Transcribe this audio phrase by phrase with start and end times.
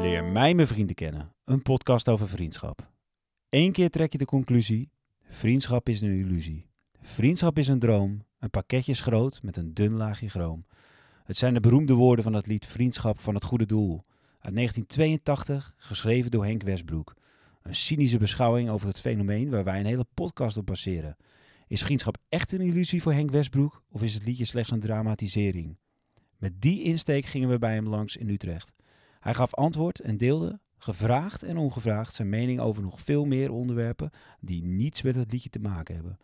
[0.00, 1.32] Leer mij mijn vrienden kennen.
[1.44, 2.88] Een podcast over vriendschap.
[3.48, 4.90] Eén keer trek je de conclusie:
[5.22, 6.66] vriendschap is een illusie.
[7.00, 10.64] Vriendschap is een droom, een pakketje is groot met een dun laagje chroom.
[11.24, 14.04] Het zijn de beroemde woorden van het lied Vriendschap van het Goede Doel.
[14.40, 17.14] Uit 1982, geschreven door Henk Westbroek.
[17.62, 21.16] Een cynische beschouwing over het fenomeen waar wij een hele podcast op baseren.
[21.66, 25.76] Is vriendschap echt een illusie voor Henk Westbroek of is het liedje slechts een dramatisering?
[26.38, 28.79] Met die insteek gingen we bij hem langs in Utrecht.
[29.20, 34.10] Hij gaf antwoord en deelde, gevraagd en ongevraagd, zijn mening over nog veel meer onderwerpen
[34.40, 36.18] die niets met het liedje te maken hebben.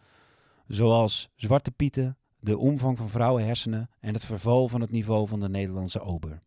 [0.66, 5.48] Zoals zwarte pieten, de omvang van vrouwenhersenen en het verval van het niveau van de
[5.48, 6.42] Nederlandse ober.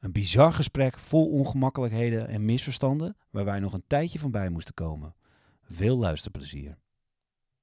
[0.00, 4.74] Een bizar gesprek vol ongemakkelijkheden en misverstanden waar wij nog een tijdje van bij moesten
[4.74, 5.14] komen.
[5.62, 6.76] Veel luisterplezier.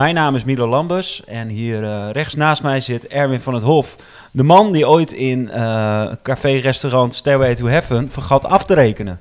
[0.01, 3.63] Mijn naam is Milo Lambus en hier uh, rechts naast mij zit Erwin van het
[3.63, 3.95] Hof.
[4.31, 9.19] De man die ooit in uh, café-restaurant Stairway to Heaven vergat af te rekenen.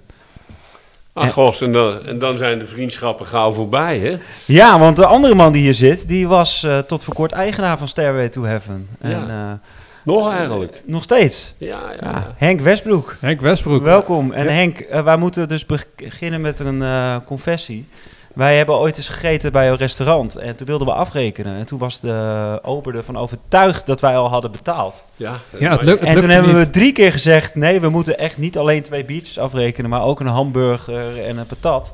[1.13, 4.17] Ach gos, en dan, en dan zijn de vriendschappen gauw voorbij, hè?
[4.47, 7.79] Ja, want de andere man die hier zit, die was uh, tot voor kort eigenaar
[7.79, 8.89] van Stairway to Heaven.
[9.01, 9.61] En, ja.
[10.05, 10.83] Nog eigenlijk?
[10.87, 11.55] Nog steeds?
[11.59, 12.35] Ja, ja, ja.
[12.37, 13.17] Henk Westbroek.
[13.21, 13.83] Henk Westbroek.
[13.83, 14.33] Welkom.
[14.33, 16.85] En Henk, wij moeten dus beginnen met een
[17.25, 17.89] confessie.
[18.35, 21.57] Wij hebben ooit eens gegeten bij een restaurant en toen wilden we afrekenen.
[21.57, 25.05] En toen was de ober ervan overtuigd dat wij al hadden betaald.
[25.17, 28.19] Ja, ja het lukt, het En toen hebben we drie keer gezegd, nee, we moeten
[28.19, 31.93] echt niet alleen twee biertjes afrekenen, maar ook een hamburger en een patat.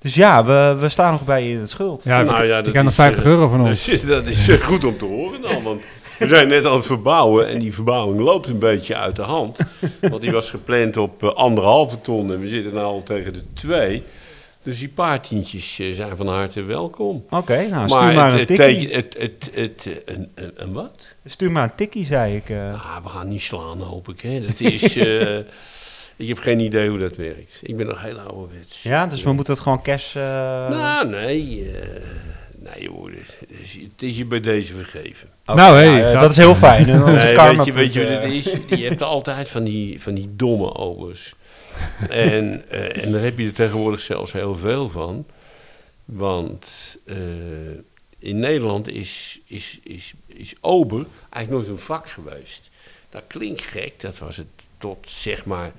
[0.00, 2.04] Dus ja, we, we staan nog bij je in het schuld.
[2.04, 3.84] Ja, nou, ja, dat nog 50 euro van ons.
[3.84, 5.82] Dus, dat is uh, goed om te horen dan, want
[6.18, 9.58] we zijn net aan het verbouwen en die verbouwing loopt een beetje uit de hand.
[10.00, 13.42] Want die was gepland op uh, anderhalve ton en we zitten nu al tegen de
[13.54, 14.02] twee.
[14.68, 17.16] Dus die paar tientjes zijn van harte welkom.
[17.24, 18.88] Oké, okay, nou stuur maar, een tikkie.
[18.94, 21.14] Het, het, het, het, een, een, een, wat?
[21.24, 22.48] Stuur maar een tikkie, zei ik.
[22.48, 22.72] Uh.
[22.72, 24.20] Ah, we gaan niet slaan, hoop ik.
[24.20, 24.40] Hè.
[24.40, 25.38] Dat is, uh,
[26.16, 27.58] ik heb geen idee hoe dat werkt.
[27.62, 28.82] Ik ben nog heel ouderwets.
[28.82, 30.14] Ja, dus we moeten het gewoon cash...
[30.14, 30.22] Uh...
[30.68, 31.70] Nou, nee.
[32.58, 33.10] nee, joh,
[33.88, 35.28] het is je bij deze vergeven.
[35.46, 36.86] Okay, nou, hé, hey, dat, dat is heel fijn.
[37.04, 38.78] nee, weet je, weet je wat het is?
[38.78, 41.34] Je hebt altijd van die, van die domme overs
[42.08, 45.26] en, uh, en daar heb je er tegenwoordig zelfs heel veel van.
[46.04, 47.16] Want uh,
[48.18, 52.70] in Nederland is, is, is, is ober eigenlijk nooit een vak geweest.
[53.10, 54.46] Dat klinkt gek, dat was het
[54.78, 55.72] tot zeg maar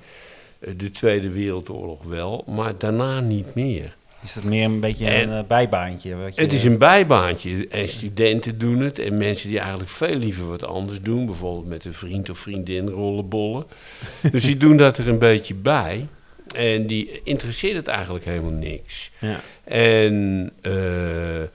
[0.58, 3.96] de Tweede Wereldoorlog wel, maar daarna niet meer.
[4.22, 6.16] Is dat meer een beetje en, een uh, bijbaantje?
[6.16, 7.68] Wat je het is een bijbaantje.
[7.68, 8.98] En studenten doen het.
[8.98, 11.26] En mensen die eigenlijk veel liever wat anders doen.
[11.26, 13.66] Bijvoorbeeld met een vriend of vriendin rollenbollen.
[14.32, 16.08] dus die doen dat er een beetje bij.
[16.54, 19.10] En die interesseert het eigenlijk helemaal niks.
[19.20, 19.40] Ja.
[19.64, 21.46] En uh, uh,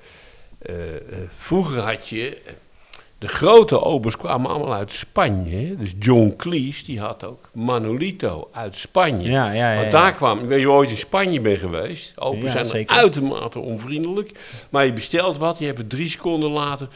[1.38, 2.38] vroeger had je
[3.20, 5.76] de grote obers kwamen allemaal uit Spanje.
[5.76, 9.30] Dus John Cleese, die had ook Manolito uit Spanje.
[9.30, 12.14] Ja, ja, ja, Want daar kwam, ik weet je ooit in Spanje bent geweest.
[12.16, 12.96] Obers zijn zeker.
[12.96, 14.32] uitermate onvriendelijk.
[14.70, 16.88] Maar je bestelt wat, je hebt het drie seconden later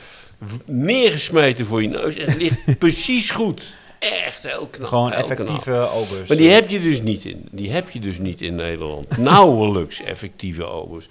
[0.65, 2.15] neergesmeten voor je neus.
[2.15, 3.77] En het ligt precies goed.
[3.99, 4.87] Echt heel knap.
[4.87, 5.91] Gewoon heel effectieve knap.
[5.91, 6.27] obers.
[6.27, 7.47] Maar die heb je dus niet in.
[7.51, 9.17] Die heb je dus niet in Nederland.
[9.33, 11.07] Nauwelijks effectieve obers.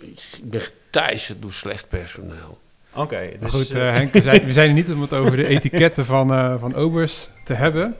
[0.00, 2.58] Ik ben geteisterd door slecht personeel.
[2.94, 3.02] Oké.
[3.02, 5.46] Okay, dus goed, uh, Henk, we zijn, we zijn er niet om het over de
[5.46, 7.96] etiketten van, uh, van obers te hebben.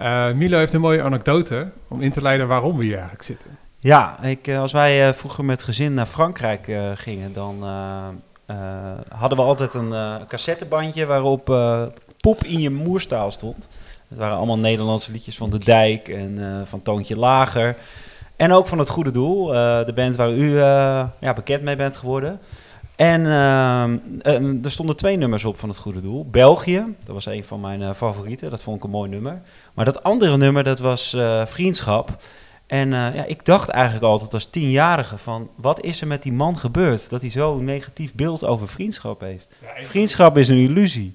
[0.00, 3.58] Uh, Milo heeft een mooie anekdote om in te leiden waarom we hier eigenlijk zitten.
[3.80, 7.62] Ja, ik, als wij vroeger met gezin naar Frankrijk gingen, dan
[9.08, 11.44] hadden we altijd een cassettebandje waarop
[12.20, 13.68] Pop in je moerstaal stond.
[14.08, 17.76] Het waren allemaal Nederlandse liedjes van De Dijk en van Toontje Lager.
[18.36, 19.46] En ook van Het Goede Doel,
[19.84, 20.58] de band waar u
[21.20, 22.40] ja, bekend mee bent geworden.
[22.98, 26.30] En uh, er stonden twee nummers op van het goede doel.
[26.30, 29.42] België, dat was een van mijn uh, favorieten, dat vond ik een mooi nummer.
[29.74, 32.08] Maar dat andere nummer, dat was uh, Vriendschap.
[32.66, 36.58] En ja, ik dacht eigenlijk altijd als tienjarige van, wat is er met die man
[36.58, 37.10] gebeurd?
[37.10, 39.56] Dat hij zo'n negatief beeld over vriendschap heeft.
[39.60, 41.14] Ja, vriendschap is een illusie.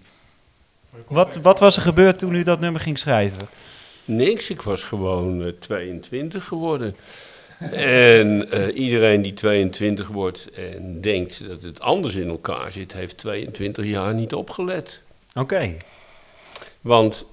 [1.07, 3.47] Wat, wat was er gebeurd toen u dat nummer ging schrijven?
[4.05, 6.95] Niks, ik was gewoon 22 geworden.
[7.71, 13.17] En uh, iedereen die 22 wordt en denkt dat het anders in elkaar zit, heeft
[13.17, 15.01] 22 jaar niet opgelet.
[15.29, 15.39] Oké.
[15.39, 15.77] Okay.
[16.81, 17.25] Want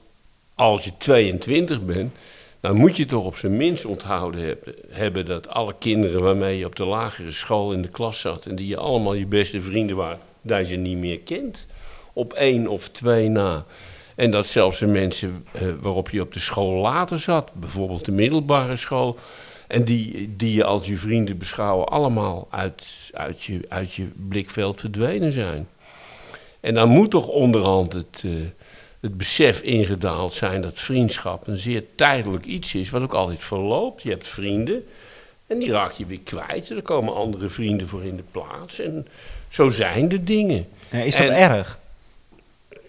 [0.54, 2.16] als je 22 bent,
[2.60, 6.66] dan moet je toch op zijn minst onthouden hebben, hebben dat alle kinderen waarmee je
[6.66, 9.96] op de lagere school in de klas zat en die je allemaal je beste vrienden
[9.96, 11.66] waren, dat je niet meer kent.
[12.12, 13.64] Op één of twee na.
[14.16, 18.12] En dat zelfs de mensen uh, waarop je op de school later zat, bijvoorbeeld de
[18.12, 19.18] middelbare school,
[19.70, 24.80] en die, die je als je vrienden beschouwen allemaal uit, uit, je, uit je blikveld
[24.80, 25.68] verdwenen zijn.
[26.60, 28.46] En dan moet toch onderhand het, uh,
[29.00, 34.02] het besef ingedaald zijn dat vriendschap een zeer tijdelijk iets is, wat ook altijd verloopt.
[34.02, 34.82] Je hebt vrienden
[35.46, 36.70] en die raak je weer kwijt.
[36.70, 38.78] Er komen andere vrienden voor in de plaats.
[38.78, 39.06] En
[39.48, 40.66] zo zijn de dingen.
[40.90, 41.78] Ja, is dat En- erg?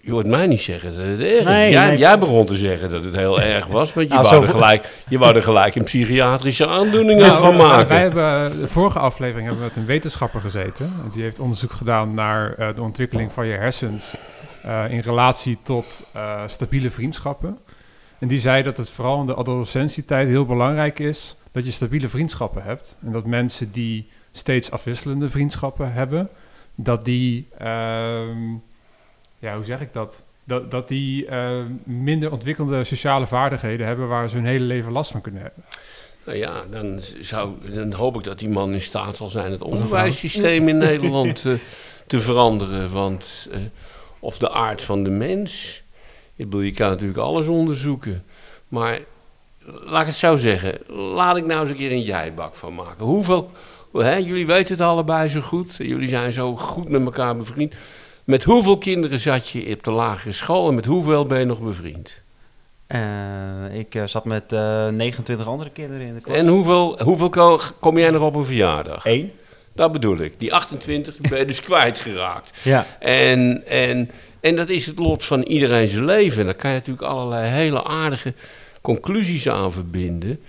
[0.04, 1.44] Je hoort mij niet zeggen dat het erg is.
[1.44, 1.98] Nee, jij, nee.
[1.98, 5.02] jij begon te zeggen dat het heel erg was, want je, Nou, wou, er gelijk,
[5.08, 7.88] je wou er gelijk een psychiatrische aandoeningen Nou, van wij- maken.
[7.88, 10.92] Wij hebben, eh, de vorige aflevering hebben we met een wetenschapper gezeten.
[11.12, 14.14] Die heeft onderzoek gedaan naar eh, de ontwikkeling van je hersens
[14.62, 15.86] eh, in relatie tot
[16.46, 17.58] stabiele vriendschappen.
[18.18, 22.08] En die zei dat het vooral in de adolescentietijd heel belangrijk is dat je stabiele
[22.08, 22.96] vriendschappen hebt.
[23.04, 26.28] En dat mensen die steeds afwisselende vriendschappen hebben,
[26.76, 28.38] dat die, ehm,
[29.42, 30.22] ja hoe zeg ik dat?
[30.44, 35.10] Dat, dat die eh, minder ontwikkelde sociale vaardigheden hebben waar ze hun hele leven last
[35.10, 35.64] van kunnen hebben.
[36.24, 39.62] Nou ja, dan, zou, dan hoop ik dat die man in staat zal zijn het
[39.62, 41.54] onderwijssysteem in Nederland eh,
[42.06, 42.92] te veranderen.
[42.92, 43.60] Want, eh,
[44.18, 45.82] of de aard van de mens.
[46.36, 48.24] Ik bedoel, je kan natuurlijk alles onderzoeken.
[48.68, 49.00] Maar
[49.64, 50.78] laat ik het zo zeggen.
[51.14, 53.04] Laat ik nou eens een keer een jijbak van maken.
[53.04, 53.50] Hoeveel,
[53.92, 55.76] hè, jullie weten het allebei zo goed.
[55.76, 57.74] Jullie zijn zo goed met elkaar bevriend.
[58.24, 61.60] Met hoeveel kinderen zat je op de lagere school en met hoeveel ben je nog
[61.60, 62.20] bevriend?
[62.86, 66.36] Eh, ik eh, zat met eh 29 andere kinderen in de klas.
[66.36, 69.04] En hoeveel, hoeveel ko- kom jij nog op een verjaardag?
[69.04, 69.32] Eén?
[69.74, 70.38] Dat bedoel ik.
[70.38, 72.60] Die 28 ben je dus kwijtgeraakt.
[72.64, 72.86] Ja.
[72.98, 74.10] En, en,
[74.40, 76.38] en dat is het lot van iedereen zijn leven.
[76.38, 78.34] En daar kan je natuurlijk allerlei hele aardige
[78.82, 80.40] conclusies aan verbinden.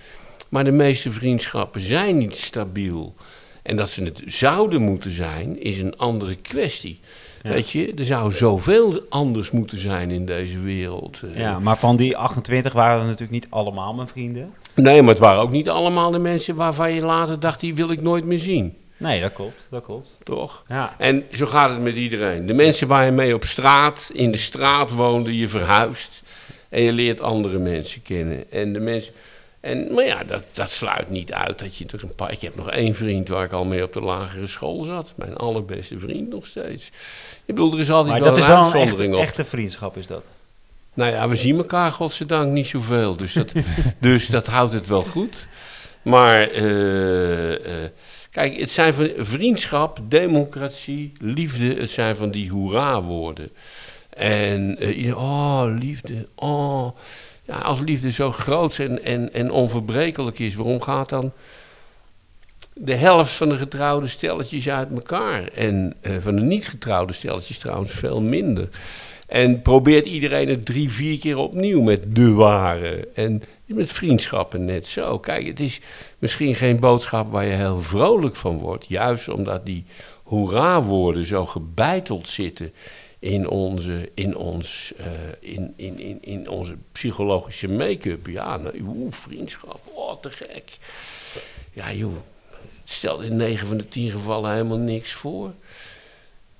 [0.48, 3.14] Maar de meeste vriendschappen zijn niet stabiel.
[3.62, 7.00] En dat ze het zouden moeten zijn, is een andere kwestie.
[7.44, 7.50] Ja.
[7.50, 11.20] Weet je, er zou zoveel anders moeten zijn in deze wereld.
[11.22, 11.38] eh.
[11.38, 14.54] ja, maar van die 28 waren er natuurlijk niet allemaal mijn vrienden.
[14.74, 17.90] Nee, maar het waren ook niet allemaal de mensen waarvan je later dacht, die wil
[17.90, 18.74] ik nooit meer zien.
[18.96, 20.18] Nee, dat klopt, dat klopt.
[20.22, 20.62] Toch?
[20.68, 20.94] Ja.
[20.98, 22.46] En zo gaat het met iedereen.
[22.46, 26.22] De mensen waar je mee op straat, in de straat woonde, je verhuist.
[26.70, 28.50] En je leert andere mensen kennen.
[28.50, 29.12] En de mensen.
[29.64, 32.32] En, maar ja, dat, dat sluit niet uit dat je toch een paar.
[32.32, 35.12] Ik heb nog één vriend waar ik al mee op de lagere school zat.
[35.16, 36.86] Mijn allerbeste vriend nog steeds.
[37.44, 39.22] Ik bedoel, er is altijd Maar wel dat een is wel een echte, op.
[39.22, 40.24] echte vriendschap, is dat.
[40.94, 43.16] Nou ja, we zien elkaar godzijdank niet zoveel.
[43.16, 43.52] Dus dat,
[44.00, 45.48] dus dat houdt het wel goed.
[46.02, 47.90] Maar, eh, eh,
[48.30, 53.50] kijk, het zijn van vriendschap, democratie, liefde, het zijn van die hoera-woorden.
[54.10, 56.88] En, eh, oh, liefde, oh.
[57.46, 61.32] Ja, als liefde zo groot en, en, en onverbrekelijk is, waarom gaat dan
[62.74, 65.42] de helft van de getrouwde stelletjes uit elkaar?
[65.44, 68.68] En eh, van de niet getrouwde stelletjes trouwens veel minder.
[69.26, 73.08] En probeert iedereen het drie, vier keer opnieuw met de ware.
[73.14, 75.18] En met vriendschappen net zo.
[75.18, 75.80] Kijk, het is
[76.18, 78.88] misschien geen boodschap waar je heel vrolijk van wordt.
[78.88, 79.84] Juist omdat die
[80.24, 82.72] hoera-woorden zo gebeiteld zitten
[83.24, 85.06] in onze, in ons, eh,
[85.40, 88.26] in, in, in, in onze psychologische make-up.
[88.26, 90.78] Ja, nou, oeh, vriendschap, oh, te gek.
[91.72, 92.16] Ja, joh,
[92.50, 95.52] het stelt in 9 van de 10 gevallen helemaal niks voor.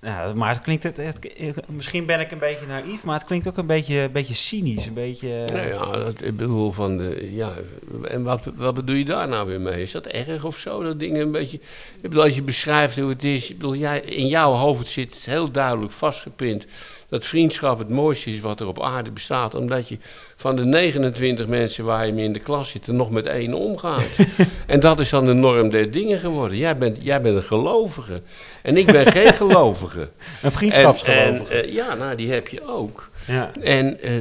[0.05, 3.57] Ja, maar het klinkt, het, misschien ben ik een beetje naïef, maar het klinkt ook
[3.57, 5.45] een beetje, een beetje cynisch, een beetje...
[5.53, 7.55] Nou ja, dat, ik bedoel van de, ja,
[8.03, 9.83] en wat, wat bedoel je daar nou weer mee?
[9.83, 11.57] Is dat erg of zo, dat dingen een beetje,
[11.97, 15.15] ik bedoel, als je beschrijft hoe het is, ik bedoel, jij, in jouw hoofd zit
[15.15, 16.67] heel duidelijk vastgepind
[17.09, 19.99] dat vriendschap het mooiste is wat er op aarde bestaat, omdat je
[20.37, 23.55] van de 29 mensen waar je mee in de klas zit, er nog met één
[23.55, 24.09] omgaat.
[24.67, 26.59] en dat is dan de norm der dingen geworden.
[26.59, 28.23] Jij bent, jij bent een gelovige
[28.63, 30.01] en ik ben geen gelovige.
[30.01, 30.09] Een
[30.43, 31.17] En, vriendschapsgeloof.
[31.19, 33.11] en, eh, ja, nou, die heb je ook.
[33.27, 33.53] ja.
[33.61, 34.17] En eh,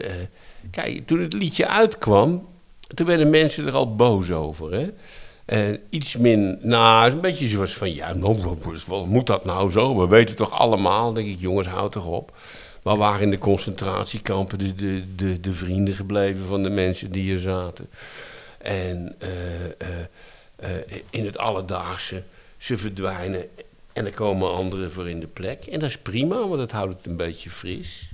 [0.00, 0.26] eh,
[0.70, 2.48] kijk, toen het liedje uitkwam,
[2.94, 4.72] toen werden mensen er al boos over.
[4.72, 4.86] Hè?
[5.50, 9.98] En iets min, nou, een beetje zoals van, ja, nou, wat, moet dat nou zo?
[9.98, 12.36] We weten toch allemaal, denk ik, jongens, houd toch op.
[12.82, 17.34] Maar waar in de concentratiekampen de, de, de, de vrienden gebleven van de mensen die
[17.34, 17.88] er zaten?
[18.58, 20.04] En eh, eh,
[20.56, 22.22] eh, in het alledaagse,
[22.58, 23.44] ze verdwijnen
[23.92, 25.66] en er komen anderen voor in de plek.
[25.66, 28.10] En dat is prima, want dat houdt het een beetje fris.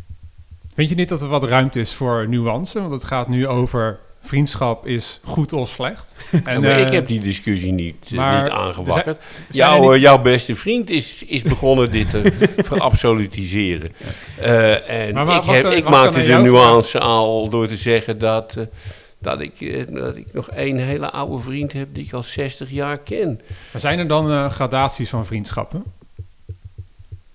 [0.75, 2.81] Vind je niet dat er wat ruimte is voor nuance?
[2.81, 6.15] Want het gaat nu over vriendschap is goed of slecht.
[6.45, 9.17] Ja, maar ik eh, heb die discussie niet, eh, maar niet er aangewakkerd.
[9.17, 12.33] er Jouw, niet- jouw beste vriend is, is begonnen dit te
[12.69, 13.93] verabsolutiseren.
[14.39, 18.67] Eh, en Maar ik, heb, ik maakte de nuance al door te zeggen dat,
[19.21, 22.99] dat, ik, dat ik nog één hele oude vriend heb die ik al 60 jaar
[22.99, 23.41] ken.
[23.73, 25.85] Maar zijn er dan gradaties van vriendschappen?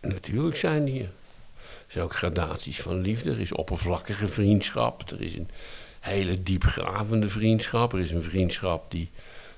[0.01, 1.01] Natuurlijk zijn die.
[1.01, 3.31] Er zijn ook gradaties van liefde.
[3.31, 5.03] Er is oppervlakkige vriendschap.
[5.11, 5.49] Er is een
[6.01, 7.93] hele diepgravende vriendschap.
[7.93, 9.09] Er is een vriendschap die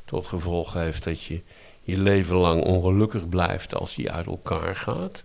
[0.05, 1.41] tot gevolg heeft dat je
[1.81, 5.23] je leven lang ongelukkig blijft als die uit elkaar gaat.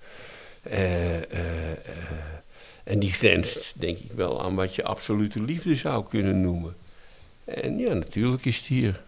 [0.63, 1.77] Eh, eh, eh,
[2.85, 6.77] En die grenst, denk ik wel, aan wat je absolute liefde zou kunnen noemen.
[7.45, 9.01] En ja, natuurlijk is die er.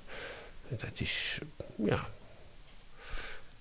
[0.68, 1.38] Dat is,
[1.84, 2.08] ja,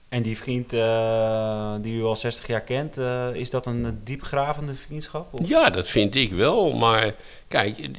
[0.09, 3.91] En die vriend eh, die u al 60 jaar kent, eh, is dat een eh,
[4.03, 5.33] diepgravende vriendschap?
[5.33, 5.47] Of?
[5.47, 6.71] Ja, dat vind ik wel.
[6.73, 7.15] Maar
[7.47, 7.89] kijk,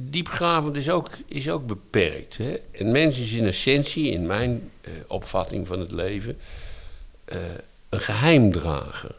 [0.00, 2.36] diepgravend is ook, is ook beperkt.
[2.36, 2.56] Hè?
[2.72, 4.70] Een mens is in essentie, in mijn
[5.08, 6.38] opvatting van het leven,
[7.88, 9.14] een geheimdrager.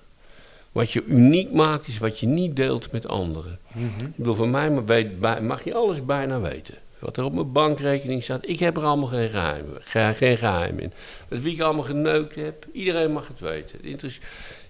[0.71, 3.59] Wat je uniek maakt, is wat je niet deelt met anderen.
[3.73, 4.05] Mhm.
[4.05, 6.75] Ik bedoel, van mij maar bij- mag je alles bijna weten.
[7.05, 10.79] Wat er op mijn bankrekening staat, ik heb er allemaal geen geheim, ge- geen geheim
[10.79, 10.93] in.
[11.29, 13.79] Dat wie ik allemaal geneukt heb, iedereen mag het weten.
[13.83, 14.19] Het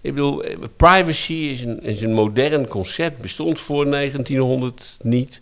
[0.01, 0.43] ik bedoel,
[0.77, 5.41] privacy is een, is een modern concept, bestond voor 1900 niet.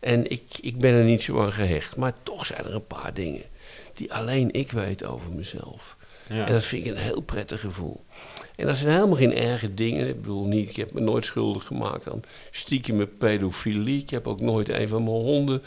[0.00, 1.96] En ik, ik ben er niet zo aan gehecht.
[1.96, 3.42] Maar toch zijn er een paar dingen
[3.94, 5.96] die alleen ik weet over mezelf.
[6.28, 6.46] Ja.
[6.46, 8.00] En dat vind ik een heel prettig gevoel.
[8.56, 10.08] En dat zijn helemaal geen erge dingen.
[10.08, 14.02] Ik bedoel niet, ik heb me nooit schuldig gemaakt aan stiekem pedofilie.
[14.02, 15.62] Ik heb ook nooit een van mijn honden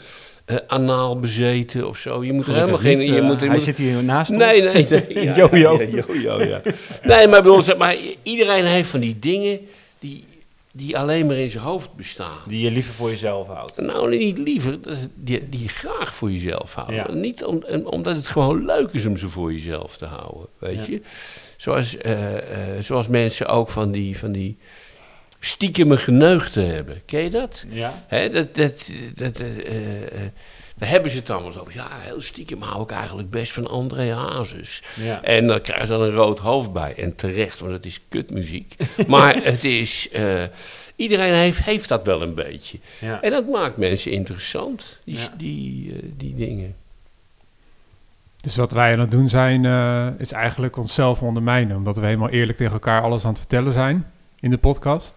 [0.48, 2.24] eh, anaal bezeten of zo.
[2.24, 2.98] Je moet er helemaal geen...
[2.98, 4.38] niet, je eh, moet, je hij moet- zit hier naast ons.
[4.38, 5.24] Nee, nee, nee.
[5.24, 5.82] Ja, Jojo.
[5.82, 6.60] Ja, jojo, ja.
[7.02, 9.60] Nee, maar, bedoel, zeg maar iedereen heeft van die dingen
[9.98, 10.24] die,
[10.72, 12.38] die alleen maar in zijn hoofd bestaan.
[12.46, 13.76] Die je liever voor jezelf houdt.
[13.80, 14.78] Nou, niet liever,
[15.14, 16.96] die, die je graag voor jezelf houden.
[16.96, 17.12] Ja.
[17.12, 20.84] Niet om, omdat het gewoon leuk is om ze voor jezelf te houden, weet Ja.
[20.88, 21.02] je.
[21.56, 22.34] Zoals, eh,
[22.80, 24.56] zoals mensen ook van die, van die
[25.40, 27.02] stiekeme geneugten hebben.
[27.06, 27.64] Ken je dat?
[27.68, 28.04] Ja.
[28.06, 30.30] Hè, dat, dat, dat, eh, eh, eh,
[30.76, 31.74] daar hebben ze het allemaal zo over.
[31.74, 34.82] Ja, heel stiekem hou ik eigenlijk best van André Hazes.
[34.96, 35.22] Ja.
[35.22, 36.94] En dan krijgen ze dan een rood hoofd bij.
[36.94, 38.74] En terecht, want het is kutmuziek.
[39.06, 40.08] maar het is...
[40.12, 40.42] eh,
[40.96, 42.78] iedereen heeft, heeft dat wel een beetje.
[43.00, 43.22] ja.
[43.22, 45.32] En dat maakt mensen interessant, die, Ja.
[45.36, 46.74] die, die dingen.
[48.40, 51.76] Dus wat wij aan het doen zijn, eh, is eigenlijk onszelf ondermijnen.
[51.76, 54.06] Omdat we helemaal eerlijk tegen elkaar alles aan het vertellen zijn
[54.40, 55.16] in de podcast.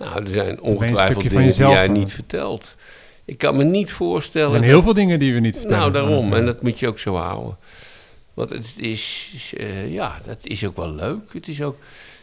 [0.00, 2.76] Nou, er zijn een ongetwijfeld dingen die jij niet vertelt.
[3.24, 4.50] Ik kan me niet Er voorstellen...
[4.50, 5.78] zijn dat- heel veel dingen die we niet vertellen.
[5.78, 6.32] Nou, daarom.
[6.32, 7.56] En dat moet je ook zo houden.
[8.34, 9.24] Want het is,
[9.56, 11.32] eh, ja, dat is ook wel leuk.
[11.32, 11.76] Het is ook,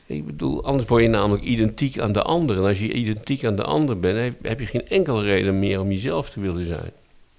[0.05, 2.57] ik bedoel, anders word je namelijk identiek aan de ander.
[2.57, 5.79] En als je identiek aan de ander bent, heb, heb je geen enkele reden meer
[5.79, 6.91] om jezelf te willen zijn.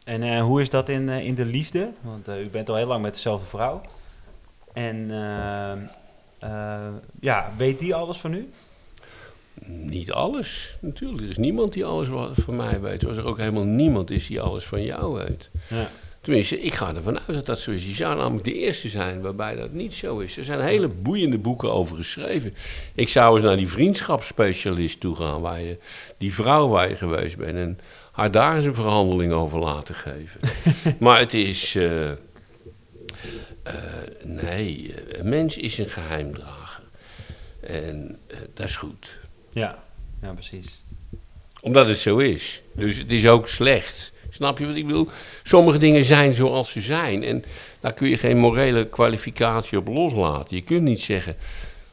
[0.04, 1.90] En eh, hoe is dat in, eh, in de liefde?
[2.02, 3.80] Want u bent al heel lang met dezelfde vrouw.
[4.72, 5.08] En
[7.20, 8.48] ja, weet die alles van u?
[9.66, 11.22] Niet alles, natuurlijk.
[11.22, 13.00] Er is niemand die alles van mij weet.
[13.00, 15.50] Zoals er ook helemaal niemand is die alles van jou weet.
[15.68, 15.90] Ja.
[16.20, 17.84] Tenminste, ik ga ervan uit dat dat zo is.
[17.84, 20.36] Je zou namelijk de eerste zijn waarbij dat niet zo is.
[20.36, 22.54] Er zijn hele boeiende boeken over geschreven.
[22.94, 25.78] Ik zou eens naar die vriendschapsspecialist toe gaan, waar je,
[26.18, 27.78] die vrouw waar je geweest bent, en
[28.12, 30.40] haar daar eens een verhandeling over laten geven.
[31.04, 31.74] maar het is.
[31.76, 32.16] eh, eh,
[34.24, 36.82] nee, eh, een mens is een geheimdrager.
[37.60, 38.18] En
[38.54, 39.18] dat is goed
[39.58, 39.78] Ja,
[40.22, 40.82] ja precies.
[41.60, 42.62] omdat het zo is.
[42.74, 44.12] Dus het is ook slecht.
[44.30, 45.08] Snap je wat ik bedoel?
[45.42, 47.22] Sommige dingen zijn zoals ze zijn.
[47.22, 47.44] En
[47.80, 50.56] daar kun je geen morele kwalificatie op loslaten.
[50.56, 51.36] Je kunt niet zeggen.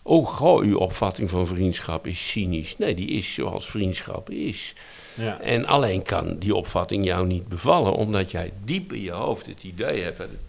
[0.03, 2.77] Oh, goh, uw opvatting van vriendschap is cynisch.
[2.77, 4.73] Nee, die is zoals vriendschap is.
[5.15, 5.39] Ja.
[5.39, 9.63] En alleen kan die opvatting jou niet bevallen, omdat jij diep in je hoofd het
[9.63, 10.39] idee hebt dat het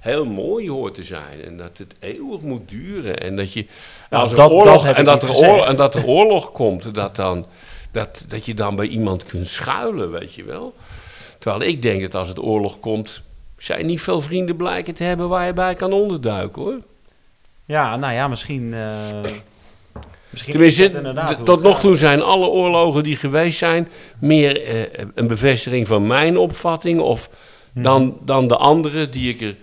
[0.00, 1.42] heel mooi hoort te zijn.
[1.44, 3.20] En dat het eeuwig moet duren.
[3.20, 3.66] En dat je.
[4.10, 7.16] Nou, als dat- oorlog, dat en, dat er oorlog, en dat er oorlog komt, dat,
[7.16, 7.46] dan,
[7.92, 10.74] dat, dat je dan bij iemand kunt schuilen, weet je wel.
[11.38, 13.22] Terwijl ik denk dat als het oorlog komt,
[13.58, 16.78] zij niet veel vrienden blijken te hebben waar je bij kan onderduiken hoor.
[17.66, 18.74] ja, nou ja, misschien...
[18.74, 19.32] eh
[20.30, 23.88] misschien Tenminste, tot nog toe zijn alle oorlogen die geweest zijn
[24.20, 27.28] meer eh, een bevestiging van mijn opvatting of
[27.72, 27.82] Mhm.
[27.84, 29.54] dan, dan de andere die ik er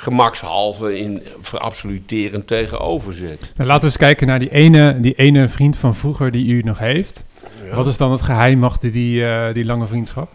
[0.00, 3.40] gemakshalve in verabsoluterend tegenover zet.
[3.40, 6.62] nou, laten we eens kijken naar die ene, die ene vriend van vroeger die u
[6.62, 7.24] nog heeft.
[7.64, 7.74] Ja.
[7.74, 10.32] Wat is dan het geheim achter die, eh, die lange vriendschap?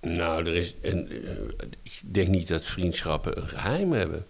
[0.00, 4.24] Nou, er is een, eh, ik denk niet dat vriendschappen een geheim hebben.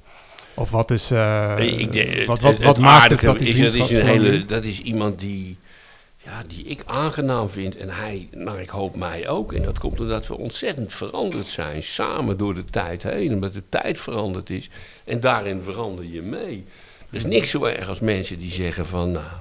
[0.54, 1.10] Of wat is...
[1.10, 4.06] eh, ik denk, wat wat, wat maakt het dat die is, dat vriendschap is een
[4.06, 5.56] hele, dat is iemand die,
[6.24, 9.52] ja, die ik aangenaam vind en hij, nou ik hoop mij ook.
[9.52, 13.62] En dat komt omdat we ontzettend veranderd zijn, samen door de tijd heen, omdat de
[13.68, 14.70] tijd veranderd is.
[15.04, 16.64] En daarin verander je mee.
[17.10, 19.32] Er is niks zo erg als mensen die zeggen van, nou,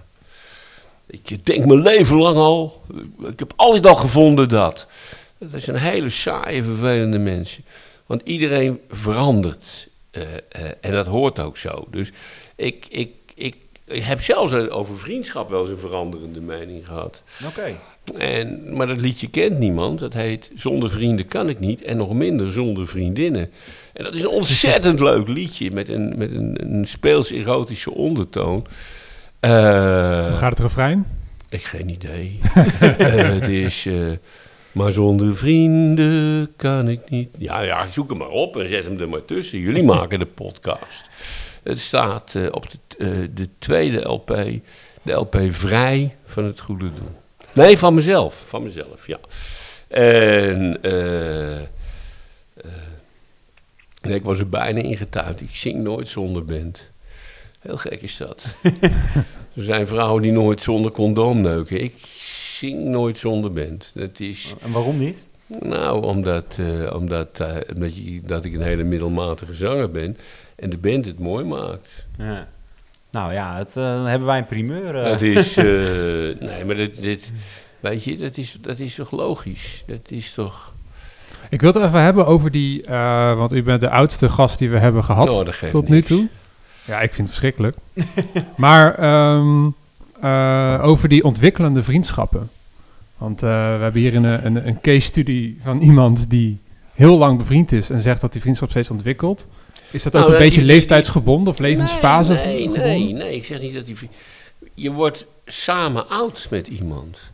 [1.08, 2.82] ik denk mijn leven lang al,
[3.20, 4.88] ik heb altijd al gevonden dat.
[5.40, 7.64] Dat zijn hele saaie, vervelende mensen.
[8.06, 9.88] Want iedereen verandert.
[10.12, 11.88] eh, eh, en dat hoort ook zo.
[11.92, 12.12] Dus
[12.56, 13.10] ik, ik,
[13.86, 17.24] ik, heb zelfs over vriendschap wel eens een veranderende mening gehad.
[17.48, 17.76] Oké.
[18.18, 20.00] En, maar dat liedje kent niemand.
[20.00, 21.82] Dat heet Zonder vrienden kan ik niet.
[21.82, 23.50] En nog minder zonder vriendinnen.
[23.94, 25.72] En dat is een ontzettend leuk liedje.
[25.72, 28.66] Met een, met een, een speels erotische ondertoon.
[29.40, 29.52] Eh,
[30.28, 31.06] Hoe gaat het refrein?
[31.50, 32.40] Ik geen idee.
[32.98, 33.86] Eh, het is...
[33.86, 34.12] eh,
[34.72, 37.30] maar zonder vrienden kan ik niet...
[37.38, 39.60] Ja, ja, zoek hem maar op en zet hem er maar tussen.
[39.60, 41.10] Jullie maken de podcast.
[41.64, 44.28] Het staat eh, op de, eh, de tweede LP.
[45.04, 47.22] De LP Vrij van het Goede Doel.
[47.54, 48.44] Nee, van mezelf.
[48.48, 49.20] Van mezelf, ja.
[49.88, 50.82] En...
[50.82, 51.62] eh,
[54.02, 55.42] nee, ik was er bijna ingetuigd.
[55.42, 56.92] Ik zing nooit zonder band.
[57.60, 58.56] Heel gek is dat.
[59.56, 61.84] er zijn vrouwen die nooit zonder condoom neuken.
[61.84, 61.96] Ik
[62.60, 63.92] zing nooit zonder band.
[63.94, 64.54] Dat is...
[64.62, 65.18] En waarom niet?
[65.48, 70.18] Nou, omdat, eh, omdat, eh, omdat je, dat ik een hele middelmatige zanger ben.
[70.56, 72.06] En de band het mooi maakt.
[72.18, 72.48] Ja.
[73.14, 74.94] Nou ja, het, eh, dan hebben wij een primeur.
[74.94, 75.56] Dat is...
[75.58, 75.66] eh,
[76.48, 77.32] nee, maar dit, dit...
[77.80, 79.84] Weet je, dat is, dat is toch logisch?
[79.88, 80.74] Dat is toch...
[81.50, 84.70] Ik wil het even hebben over die, eh, want u bent de oudste gast die
[84.70, 86.28] we hebben gehad Nou, dat geeft tot nu toe.
[86.86, 87.78] Ja, ik vind het verschrikkelijk.
[88.58, 89.70] maar ehm,
[90.22, 92.50] eh, over die ontwikkelende vriendschappen.
[93.24, 96.62] Want eh, we hebben hier een, een, een case study van iemand die
[96.94, 99.48] heel lang bevriend is en zegt dat die vriendschap steeds ontwikkelt.
[99.92, 103.36] Is dat ook Nou, een dat beetje die- leeftijdsgebonden of levensfase Nee, nee, nee, nee,
[103.36, 103.98] ik zeg niet dat die...
[104.74, 107.32] Je wordt samen oud met iemand.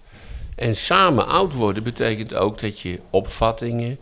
[0.55, 3.97] En samen oud worden betekent ook dat je opvattingen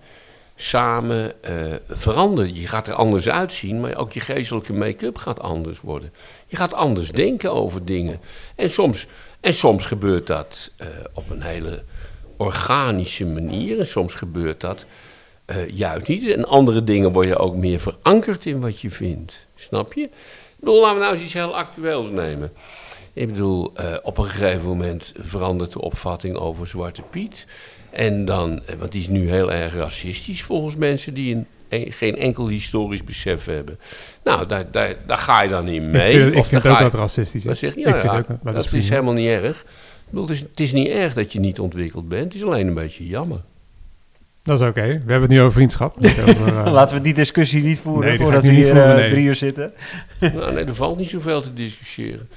[0.56, 2.56] samen eh veranderen.
[2.56, 6.12] Je gaat er anders uitzien, maar ook je geestelijke make-up gaat anders worden.
[6.48, 8.20] Je gaat anders denken over dingen.
[8.56, 9.08] En soms,
[9.42, 11.84] en soms gebeurt dat eh, op een hele
[12.38, 13.80] organische manier.
[13.80, 14.86] En soms gebeurt dat
[15.46, 16.30] eh, juist niet.
[16.32, 19.48] En andere dingen word je ook meer verankerd in wat je vindt.
[19.56, 20.02] Snap je?
[20.02, 22.52] Ik bedoel, laten we nou eens iets heel actueels nemen.
[23.14, 27.46] Ik bedoel, eh, op een gegeven moment verandert de opvatting over Zwarte Piet.
[27.92, 32.48] En dan, want die is nu heel erg racistisch volgens mensen die een- geen enkel
[32.48, 33.80] historisch besef hebben.
[34.24, 36.12] Nou, daar, daar, daar ga je dan in mee.
[36.12, 37.60] ik vind, ik Of vind daar ook dat racistisch dat is.
[37.60, 38.84] zeg je, ik ja, ook, dat, is, prima.
[38.90, 39.60] helemaal niet erg.
[39.62, 39.66] Ik
[40.14, 42.24] bedoel, het, is, het is niet erg dat je niet ontwikkeld bent.
[42.24, 43.40] Het is alleen een beetje jammer.
[44.44, 44.82] Dat is oké.
[44.82, 46.00] We hebben het nu over vriendschap.
[46.00, 48.96] niet over, eh, Laten we die discussie niet voeren Nee, voordat we hier voeren, eh,
[48.96, 49.10] nee.
[49.10, 49.74] drie uur zitten.
[50.20, 52.30] nou, nee, er valt niet zoveel te discussiëren.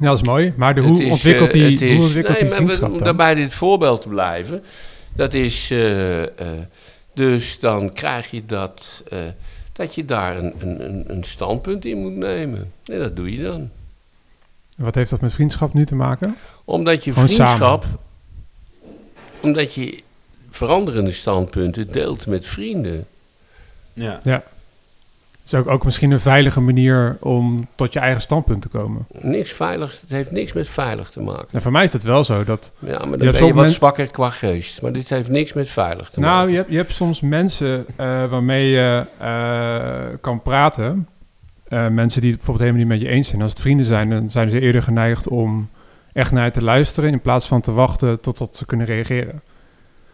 [0.00, 0.52] Ja, dat is mooi.
[0.56, 2.58] Maar de, Het hoe is, ontwikkelt eh, die, het is- hoe ontwikkelt nee, die maar
[2.60, 3.04] we- vriendschap om dan?
[3.16, 4.62] daarbij dit voorbeeld te blijven.
[5.16, 6.28] Dat is, eh, eh,
[7.14, 9.26] dus dan krijg je dat, eh,
[9.72, 12.72] dat je daar een, een, een- een standpunt in moet nemen.
[12.84, 13.70] En dat doe je dan.
[14.76, 16.36] Wat heeft dat met vriendschap nu te maken?
[16.64, 17.84] Omdat je Gewoon vriendschap,
[19.42, 20.02] omdat je
[20.50, 23.06] veranderende standpunten deelt met vrienden.
[23.92, 24.20] Ja.
[24.22, 24.42] Ja.
[25.52, 29.06] Is ook, ook misschien een veilige manier om tot je eigen standpunt te komen.
[29.20, 31.48] Niks veiligs, het heeft niks met veilig te maken.
[31.52, 32.72] En voor mij is het wel zo dat...
[32.78, 34.82] Ja, maar dan ben je wat zwakker qua geest.
[34.82, 36.50] Maar dit heeft niks met veilig te Nou, maken.
[36.50, 41.08] je hebt, je hebt soms mensen eh, waarmee je eh, kan praten.
[41.68, 43.42] Eh, mensen die het bijvoorbeeld helemaal niet met je eens zijn.
[43.42, 45.68] Als het vrienden zijn, dan zijn ze eerder geneigd om
[46.12, 47.10] echt naar je te luisteren...
[47.10, 49.42] in plaats van te wachten totdat ze kunnen reageren.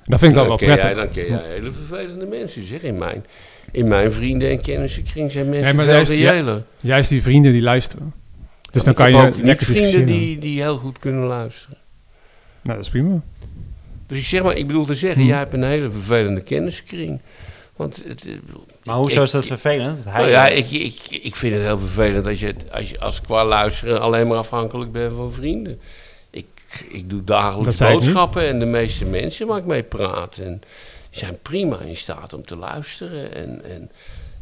[0.06, 0.82] En dat vind ik dan wel prettig.
[0.82, 2.82] Jij, dan ken jij hele vervelende mensen, zeg.
[2.82, 3.24] In mijn,
[3.72, 6.62] in mijn vrienden- en kennissenkring zijn mensen Nee, maar juist- ja- reëler.
[6.80, 8.14] Juist die vrienden die luisteren.
[8.70, 11.76] Dus dan kan je lekker vrienden die, die heel goed kunnen luisteren.
[12.62, 13.22] Nou, dat is prima.
[14.06, 15.28] Dus ik zeg maar, ik bedoel te zeggen, Hm.
[15.28, 17.20] jij hebt een hele vervelende kenniskring.
[17.76, 18.40] Want het, het-
[18.84, 20.04] Maar hoezo ik- is dat vervelend?
[20.04, 23.20] Hij, Nou ja, ik, ik, ik vind het heel vervelend als je, als je als
[23.20, 25.78] qua luisteren alleen maar afhankelijk bent van vrienden.
[26.30, 26.46] Ik,
[26.88, 30.60] ik doe dagelijks boodschappen en de meeste mensen waar ik mee praat en,
[31.16, 33.34] zijn prima in staat om te luisteren.
[33.34, 33.90] En, en,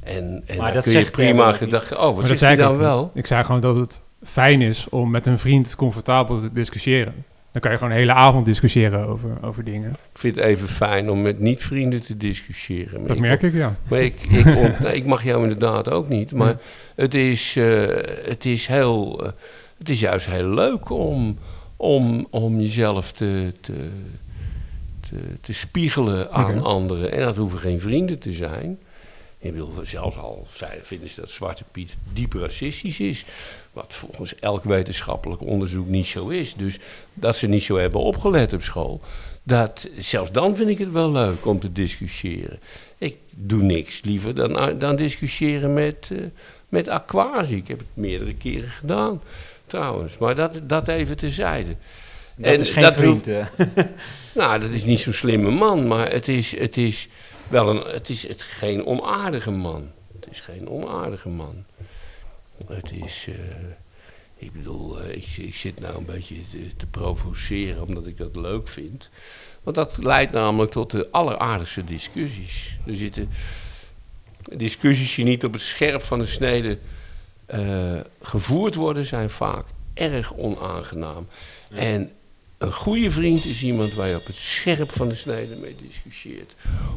[0.02, 1.96] en, en Maar dan dat kun je prima gedachten...
[1.98, 3.10] Oh, wat Maar dat zegt zei hij ik dan wel?
[3.14, 7.14] Ik zei gewoon dat het fijn is om met een vriend comfortabel te discussiëren.
[7.52, 9.90] Dan kan je gewoon de hele avond discussiëren over, over dingen.
[9.90, 12.98] Ik vind het even fijn om met niet-vrienden te discussiëren.
[12.98, 13.76] Maar Dat merk ik, ja.
[13.88, 16.32] Maar ik, ik, ont- ik mag jou inderdaad ook niet.
[16.32, 16.56] Maar
[16.96, 17.86] het, is, eh,
[18.28, 19.32] het, is heel, eh,
[19.78, 21.38] het is juist heel leuk om,
[21.76, 23.90] om, om jezelf te, te,
[25.14, 27.12] te, te spiegelen aan anderen.
[27.12, 28.78] En dat hoeven geen vrienden te zijn.
[29.38, 30.46] Ik bedoel, zelfs al
[30.82, 33.24] vinden ze dat Zwarte Piet diep racistisch is.
[33.72, 36.54] Wat volgens elk wetenschappelijk onderzoek niet zo is.
[36.54, 36.78] Dus
[37.14, 39.00] dat ze niet zo hebben opgelet op school.
[39.42, 42.58] Dat, zelfs dan vind ik het wel leuk om te discussiëren.
[42.98, 46.24] Ik doe niks liever dan, dan discussiëren met, eh
[46.68, 47.56] met Aquasi.
[47.56, 49.22] Ik heb het meerdere keren gedaan,
[49.66, 50.18] trouwens.
[50.18, 51.76] Maar dat, dat even terzijde.
[52.36, 53.26] Dat en is geen dat vriend.
[54.34, 57.08] Nou, dat is niet zo'n slimme man, maar het is, het is
[57.48, 59.90] wel een, het is het, geen onaardige man.
[60.20, 61.64] Het is geen onaardige man.
[62.66, 63.34] Het is, eh,
[64.36, 68.36] ik bedoel, eh, ik, ik zit nou een beetje te, te provoceren omdat ik dat
[68.36, 69.10] leuk vind.
[69.62, 72.78] Want dat leidt namelijk tot de alleraardigste discussies.
[72.86, 73.28] Er zitten
[74.56, 76.78] discussies die niet op het scherp van de snede
[77.46, 81.28] eh, gevoerd worden, zijn vaak erg onaangenaam.
[81.70, 82.10] En
[82.64, 86.54] Een goede vriend is iemand waar je op het scherp van de snede mee discussieert.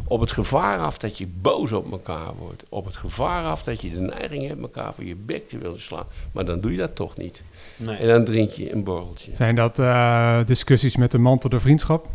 [0.07, 2.63] Op het gevaar af dat je boos op elkaar wordt.
[2.69, 5.81] Op het gevaar af dat je de neiging hebt elkaar voor je bek te willen
[5.81, 6.05] slaan.
[6.33, 7.43] Maar dan doe je dat toch niet.
[7.75, 7.97] Nee.
[7.97, 9.35] En dan drink je een borreltje.
[9.35, 12.07] Zijn dat eh, discussies met de mantel der vriendschap?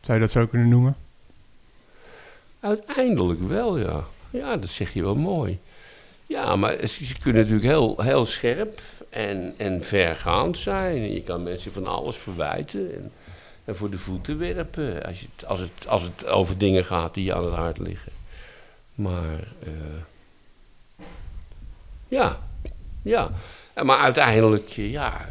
[0.00, 0.96] Zou je dat zo kunnen noemen?
[2.60, 4.04] Uiteindelijk wel, ja.
[4.30, 5.58] Ja, dat zeg je wel mooi.
[6.26, 11.12] Ja, maar ze ze kunnen natuurlijk heel, heel scherp en, en vergaand zijn.
[11.12, 13.12] Je kan mensen van alles verwijten en,
[13.76, 15.04] voor de voeten werpen.
[15.04, 18.12] Als, je, als, het, als het over dingen gaat die je aan het hart liggen.
[18.94, 20.02] Maar, eh,
[22.08, 22.38] ja,
[23.02, 23.30] ja.
[23.82, 25.28] Maar uiteindelijk, ja,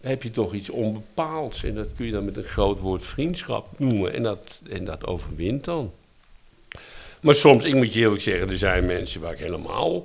[0.00, 1.64] heb je toch iets onbepaalds.
[1.64, 4.12] En dat kun je dan met een groot woord vriendschap noemen.
[4.12, 5.92] En dat, en dat overwint dan.
[7.20, 10.04] Maar soms, ik moet je eerlijk zeggen, er zijn mensen waar ik helemaal,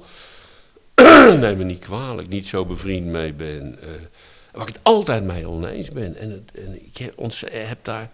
[1.40, 3.82] neem me niet kwalijk, niet zo bevriend mee ben.
[3.82, 3.90] eh,
[4.52, 6.16] waar ik het altijd mee oneens ben.
[6.16, 8.10] En, het, en ik heb, eh, heb daar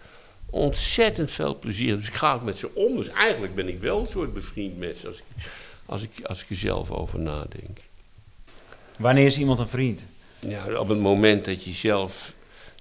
[0.50, 1.96] ontzettend veel plezier.
[1.96, 2.96] Dus ik ga ook met ze om.
[2.96, 5.24] Dus eigenlijk ben ik wel een soort bevriend met ze, als ik,
[5.86, 7.78] als ik, als ik er zelf over nadenk.
[8.98, 10.00] Wanneer is iemand een vriend?
[10.38, 12.32] Ja, op het moment dat je zelf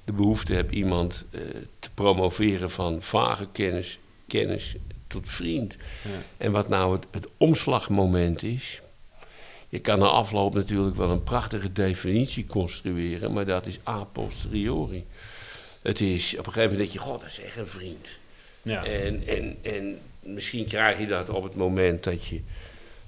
[0.06, 1.42] de behoefte hebt iemand eh,
[1.80, 4.76] te promoveren van vage kennis, kennis
[5.08, 5.76] tot vriend.
[6.04, 6.10] Ja.
[6.38, 8.82] En wat nou het, het omslagmoment is.
[9.70, 15.06] Je kan na afloop natuurlijk wel een prachtige definitie construeren, maar dat is a posteriori.
[15.82, 18.08] Het is op een gegeven moment dat je, god, dat is echt een vriend.
[18.62, 18.86] Ja.
[18.86, 22.42] En, en, en misschien krijg je dat op het moment dat je.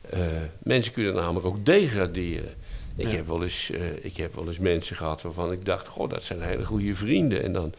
[0.10, 0.28] eh,
[0.64, 2.54] mensen kunnen namelijk ook degraderen.
[2.96, 3.16] Ik, Ja.
[3.16, 6.24] heb wel eens, eh, ik heb wel eens mensen gehad waarvan ik dacht: Goh, dat
[6.24, 7.44] zijn hele goede vrienden.
[7.44, 7.74] En dan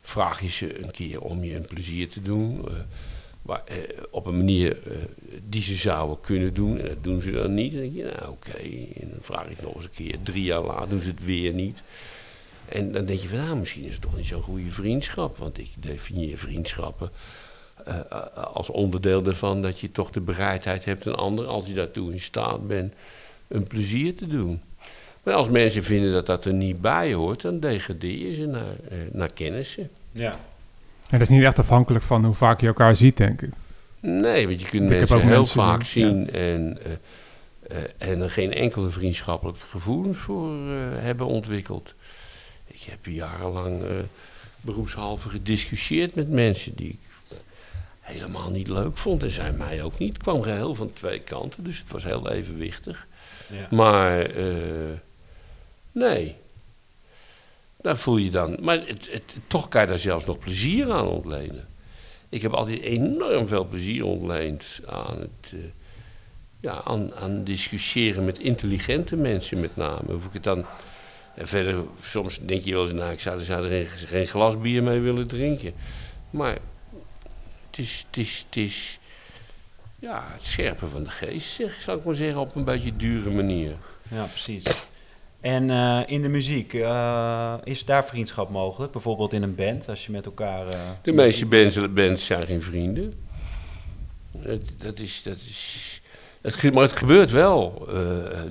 [0.00, 2.68] vraag je ze een keer om je een plezier te doen.
[2.68, 2.74] eh,
[3.46, 3.76] eh,
[4.10, 4.96] op een manier eh,
[5.48, 6.78] die ze zouden kunnen doen.
[6.78, 7.72] En dat doen ze dan niet.
[7.72, 8.58] Dan denk je: Nou, oké.
[9.00, 10.16] Dan vraag ik nog eens een keer.
[10.22, 11.82] Drie jaar later doen ze het weer niet.
[12.68, 15.36] En dan denk je van, nou, misschien is het toch niet zo'n goede vriendschap.
[15.36, 17.10] Want ik definieer vriendschappen
[17.84, 21.74] eh, eh, als onderdeel daarvan dat je toch de bereidheid hebt een ander, als je
[21.74, 22.94] daartoe in staat bent,
[23.48, 24.60] een plezier te doen.
[25.22, 28.76] Maar als mensen vinden dat dat er niet bij hoort, dan degradeer je ze naar,
[28.88, 29.90] eh, naar kennissen.
[30.12, 30.40] ja.
[31.10, 33.50] En dat is niet echt afhankelijk van hoe vaak je elkaar ziet, denk ik.
[34.00, 36.92] Nee, want je kunt Ik heb mensen ook heel mensen vaak zien en, eh,
[37.78, 41.94] eh, en er geen enkele vriendschappelijke gevoelens voor eh, hebben ontwikkeld.
[42.66, 43.90] Ik heb jarenlang eh
[44.60, 46.98] beroepshalve gediscussieerd met mensen die ik
[48.00, 49.22] helemaal niet leuk vond.
[49.22, 50.12] En zij mij ook niet.
[50.12, 53.06] Het kwam geheel van twee kanten, dus het was heel evenwichtig.
[53.46, 53.66] ja.
[53.70, 54.98] Maar eh,
[55.92, 56.36] nee.
[57.82, 58.56] Daar voel je dan.
[58.60, 61.68] Maar het, het, toch kan je daar zelfs nog plezier aan ontlenen.
[62.28, 65.52] Ik heb altijd enorm veel plezier ontleend aan het.
[65.52, 65.58] eh,
[66.60, 70.12] ja, aan, aan discussiëren met intelligente mensen met name.
[70.12, 70.66] Hoef ik het dan.
[71.34, 74.82] En verder, soms denk je wel eens, nou, ik zou, zou er geen, glas bier
[74.82, 75.72] mee willen drinken.
[76.30, 76.58] Maar
[77.70, 78.98] het is, het is, het is
[79.98, 83.30] ja, het scherpen van de geest, zeg, zou ik maar zeggen, op een beetje dure
[83.30, 83.76] manier.
[84.10, 84.88] Ja, precies.
[85.40, 88.92] En eh, in de muziek, eh, is daar vriendschap mogelijk?
[88.92, 90.68] Bijvoorbeeld in een band, als je met elkaar...
[90.68, 93.12] eh, De meeste bands, bands zijn geen vrienden.
[94.32, 96.00] Dat, dat is, dat is,
[96.42, 97.86] het, maar het gebeurt wel.
[97.88, 97.94] Eh,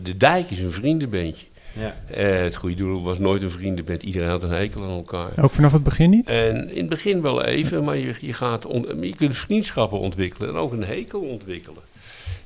[0.04, 1.46] de Dijk is een vriendenbandje.
[1.74, 4.04] Ja, Eh, het Goede Doel was nooit een vriendenband.
[4.04, 5.32] Iedereen had een hekel aan elkaar.
[5.42, 6.28] Ook vanaf het begin niet?
[6.28, 10.50] En in het begin wel even, maar je, je, gaat on- je kunt vriendschappen ontwikkelen
[10.50, 11.82] en ook een hekel ontwikkelen.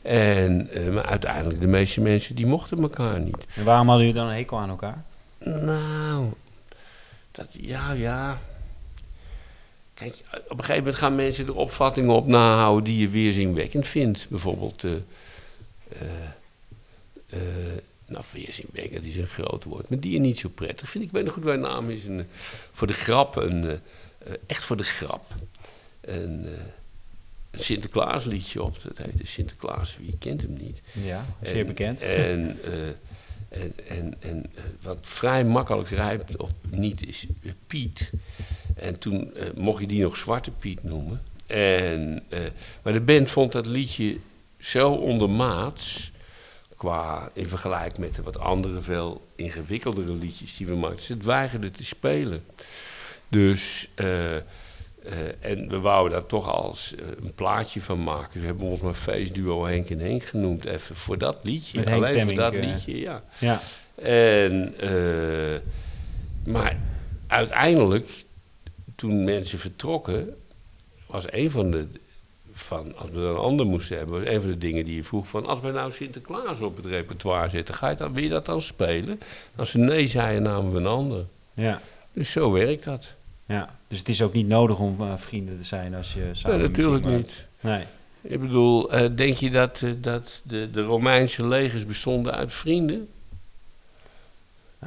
[0.02, 3.46] En, eh, maar uiteindelijk, de meeste mensen die mochten elkaar niet.
[3.56, 5.04] en waarom hadden jullie dan een hekel aan elkaar?
[5.40, 6.34] Nou,
[7.32, 8.40] dat, ja, ja.
[9.94, 14.26] Kijk, op een gegeven moment gaan mensen er opvattingen op nahouden die je weerzinwekkend vindt.
[14.30, 14.94] Bijvoorbeeld, eh,
[17.30, 21.08] eh, nou, weerzinwekkend is een groot woord, maar die je niet zo prettig vindt.
[21.08, 22.28] Ik weet nog goed, mijn naam is een,
[22.72, 23.80] voor de grap, een,
[24.46, 25.26] echt voor de grap,
[26.02, 26.74] een, een
[27.56, 28.78] Sinterklaasliedje op.
[28.84, 30.82] Dat heette Sinterklaas, wie kent hem niet.
[30.92, 32.00] Ja, zeer En- bekend.
[32.00, 32.88] En, eh,
[33.50, 38.12] en, en, en eh, wat vrij makkelijk rijpt of niet is eh, Piet.
[38.76, 41.22] En toen mocht je die nog Zwarte Piet noemen.
[41.48, 42.24] En,
[42.84, 44.18] maar de band vond dat liedje
[44.60, 46.12] zo ondermaats.
[46.78, 51.06] Qua in vergelijking met de wat andere, veel ingewikkeldere liedjes die we maakten.
[51.06, 52.44] Ze weigerden te spelen.
[53.30, 53.90] Dus,
[55.04, 58.40] eh, eh, en we wouden daar toch als eh, een plaatje van maken.
[58.40, 60.66] We hebben ons maar feestduo Henk en Henk genoemd.
[60.66, 61.78] Even voor dat liedje.
[61.78, 62.64] Met Alleen voor dat eh.
[62.64, 63.24] liedje, ja.
[63.40, 63.62] Ja,
[63.96, 65.60] En, eh,
[66.46, 66.78] maar
[67.28, 68.26] uiteindelijk,
[68.96, 70.36] toen mensen vertrokken,
[71.08, 71.88] was een van de,
[72.54, 75.04] van, als we dan een ander moesten hebben, was een van de dingen die je
[75.04, 78.30] vroeg van, als we nou Sinterklaas op het repertoire zetten, ga je dan, wil je
[78.30, 79.20] dat dan spelen?
[79.56, 81.26] Als ze nee zeiden, namen we een ander.
[81.54, 81.82] ja.
[82.14, 83.14] Dus zo werkt dat.
[83.46, 86.58] Ja, dus het is ook niet nodig om eh, vrienden te zijn als je samen
[86.58, 87.46] Nee, natuurlijk niet.
[87.62, 87.86] Nee.
[88.22, 93.08] Ik bedoel, eh, denk je dat, eh, dat de, de Romeinse legers bestonden uit vrienden?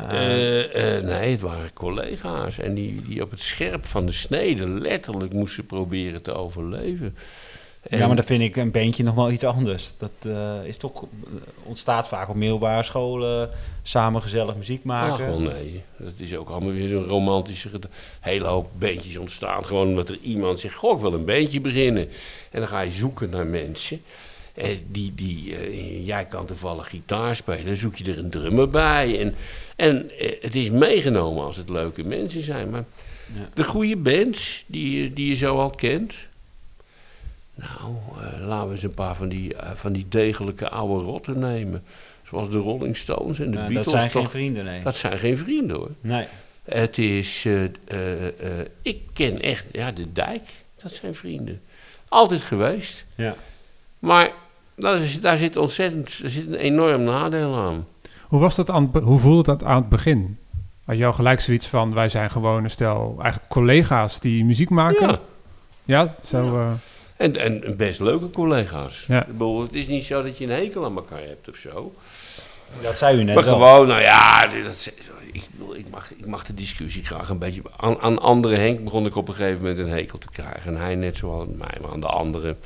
[0.08, 2.58] Nee, het waren collega's.
[2.58, 7.16] En die, die op het scherp van de snede letterlijk moesten proberen te overleven.
[7.88, 9.92] En- ja, maar dan vind ik een beentje nog wel iets anders.
[9.98, 11.08] Dat eh, is toch, eh,
[11.64, 13.50] ontstaat vaak op middelbare scholen,
[13.82, 15.26] samen gezellig muziek Ach, maken.
[15.26, 15.82] wel nee.
[15.98, 17.68] Dat is ook allemaal weer zo'n romantische
[18.20, 19.64] hele hoop beentjes ontstaan.
[19.64, 22.08] Gewoon omdat er iemand zegt, goh, ik wil een beentje beginnen.
[22.50, 24.00] En dan ga je zoeken naar mensen.
[24.54, 28.70] En die, die, eh, jij kan toevallig gitaar spelen, dan zoek je er een drummer
[28.70, 29.18] bij.
[29.20, 29.34] En,
[29.76, 32.70] en eh, het is meegenomen als het leuke mensen zijn.
[32.70, 32.84] Maar
[33.34, 33.48] Ja.
[33.54, 36.14] de goede bands die, die je zo al kent.
[37.56, 41.38] Nou, eh, laten we eens een paar van die, eh, van die degelijke oude rotten
[41.38, 41.82] nemen.
[42.22, 43.84] Zoals de Rolling Stones en de Ja, Beatles.
[43.84, 44.82] dat zijn geen vrienden, nee.
[44.82, 45.90] Dat zijn geen vrienden hoor.
[46.00, 46.26] Nee.
[46.64, 50.42] Het is, eh, eh, eh, ik ken echt, ja, de dijk,
[50.82, 51.60] dat zijn vrienden.
[52.08, 53.04] Altijd geweest.
[53.14, 53.34] Ja.
[53.98, 54.30] Maar
[54.76, 57.86] daar, is, daar zit ontzettend, er zit een enorm nadeel aan.
[58.22, 60.38] Hoe, was dat aan, hoe voelde dat aan het begin?
[60.84, 64.70] Had je al gelijk zoiets van, wij zijn gewoon een stel eigenlijk collega's die muziek
[64.70, 65.08] maken?
[65.08, 65.18] Ja,
[65.84, 66.58] Ja, zo...
[66.58, 66.72] eh,
[67.16, 69.04] en, en best leuke collega's.
[69.08, 69.20] Ja.
[69.20, 71.94] Ik bedoel, het is niet zo dat je een hekel aan elkaar hebt of zo.
[72.82, 73.54] Dat zei u net maar wel.
[73.54, 74.92] gewoon, nou ja, dat,
[75.32, 77.62] ik, ik, mag, ik mag de discussie graag een beetje...
[77.76, 80.74] Aan, aan andere Henk begon ik op een gegeven moment een hekel te krijgen.
[80.74, 82.56] En hij net zoals mij, maar aan de anderen...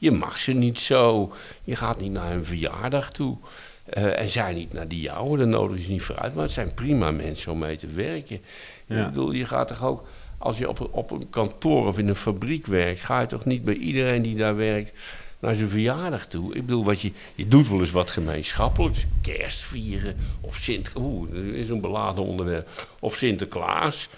[0.00, 1.32] Je mag ze niet zo.
[1.64, 3.36] Je gaat niet naar hun verjaardag toe.
[3.84, 6.34] Eh, en zij niet naar die jouwe, dan nodig ze niet vooruit.
[6.34, 8.40] Maar het zijn prima mensen om mee te werken.
[8.86, 9.00] Ja.
[9.00, 10.06] Ik bedoel, je gaat toch ook...
[10.38, 13.00] Als je op een, op een kantoor of in een fabriek werkt...
[13.00, 14.92] ga je toch niet bij iedereen die daar werkt...
[15.40, 16.54] naar zijn verjaardag toe.
[16.54, 19.06] Ik bedoel, wat je, je doet wel eens wat gemeenschappelijks.
[19.22, 20.90] Kerst vieren of Sint...
[20.96, 22.88] Oeh, dat is een beladen onderwerp.
[23.00, 24.08] Of Sinterklaas.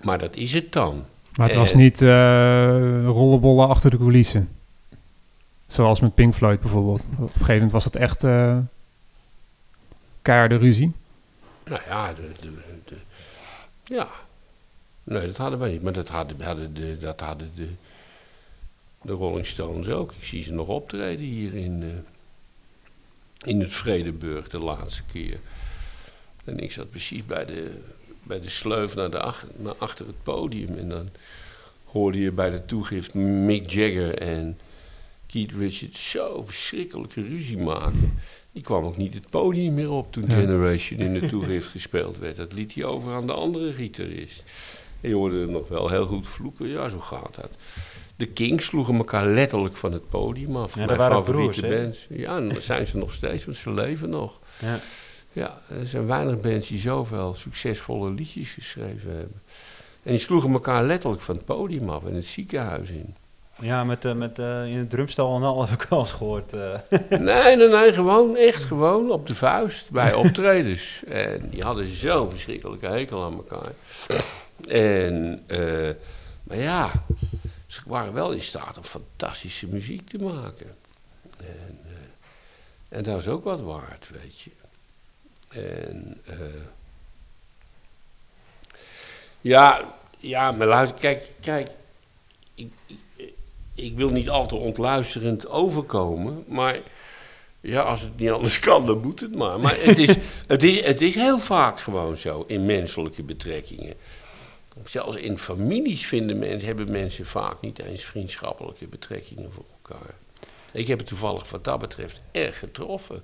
[0.00, 1.04] Maar dat is het dan.
[1.36, 1.76] maar het was Eh.
[1.76, 4.48] niet eh rollenbollen achter de coulissen.
[5.66, 7.00] Zoals met Pink Floyd bijvoorbeeld.
[7.12, 8.58] Op een gegeven moment was dat echt eh
[10.22, 10.92] keiharde ruzie.
[11.64, 12.52] Nou ja, de, de,
[12.84, 12.96] de-
[13.84, 14.08] ja.
[15.04, 15.82] Nee, dat hadden wij niet.
[15.82, 17.68] Maar dat hadden, hadden, de, dat hadden de,
[19.02, 20.12] de Rolling Stones ook.
[20.12, 25.38] Ik zie ze nog optreden hier in, eh, in het Vredeburg de laatste keer.
[26.44, 27.80] En ik zat precies bij de,
[28.22, 30.76] bij de sleuf naar, de ach- naar achter het podium.
[30.76, 31.08] En dan
[31.84, 34.58] hoorde je bij de toegift Mick Jagger en
[35.26, 38.18] Keith Richards zo verschrikkelijke ruzie maken.
[38.52, 40.30] Die kwam ook niet het podium meer op toen.
[40.30, 42.36] Generation in de toegift gespeeld werd.
[42.36, 44.42] Dat liet hij over aan de andere gitarist.
[45.02, 46.68] En je hoorde nog wel heel goed vloeken.
[46.68, 47.50] Ja, zo gaat dat.
[48.16, 50.68] De Kings sloegen elkaar letterlijk van het podium af.
[50.70, 52.06] Ja, Mijn dat waren favoriete broers, bands.
[52.08, 54.38] Ja, en dat zijn ze nog steeds, want ze leven nog.
[54.60, 54.78] Ja.
[55.32, 59.42] Ja, er zijn weinig bands die zoveel succesvolle liedjes geschreven hebben.
[60.02, 63.14] En die sloegen elkaar letterlijk van het podium af en het ziekenhuis in.
[63.60, 66.52] Ja, met, eh, met, eh, in het drumstal en al heb ik wel eens gehoord.
[66.52, 66.78] eh.
[67.08, 71.02] Nee, nee, nee, gewoon, echt gewoon op de vuist bij optredens.
[71.08, 73.72] en die hadden zo'n verschrikkelijke hekel aan elkaar.
[74.68, 75.90] En, eh,
[76.42, 76.92] maar ja,
[77.66, 80.74] ze waren wel in staat om fantastische muziek te maken.
[81.38, 84.50] En, eh, en dat is ook wat waard, weet je.
[85.48, 86.66] En, eh,
[89.40, 91.70] ja, ja, maar luister, kijk, kijk,
[92.54, 92.72] ik,
[93.16, 93.32] ik,
[93.74, 96.80] ik wil niet al te ontluisterend overkomen, maar
[97.62, 99.60] ja, als het niet anders kan, dan moet het maar.
[99.60, 103.94] Maar het is, het is, het is heel vaak gewoon zo in menselijke betrekkingen.
[104.84, 110.14] Zelfs in families vinden mensen, hebben mensen vaak niet eens vriendschappelijke betrekkingen voor elkaar.
[110.72, 113.22] Ik heb het toevallig wat dat betreft erg getroffen.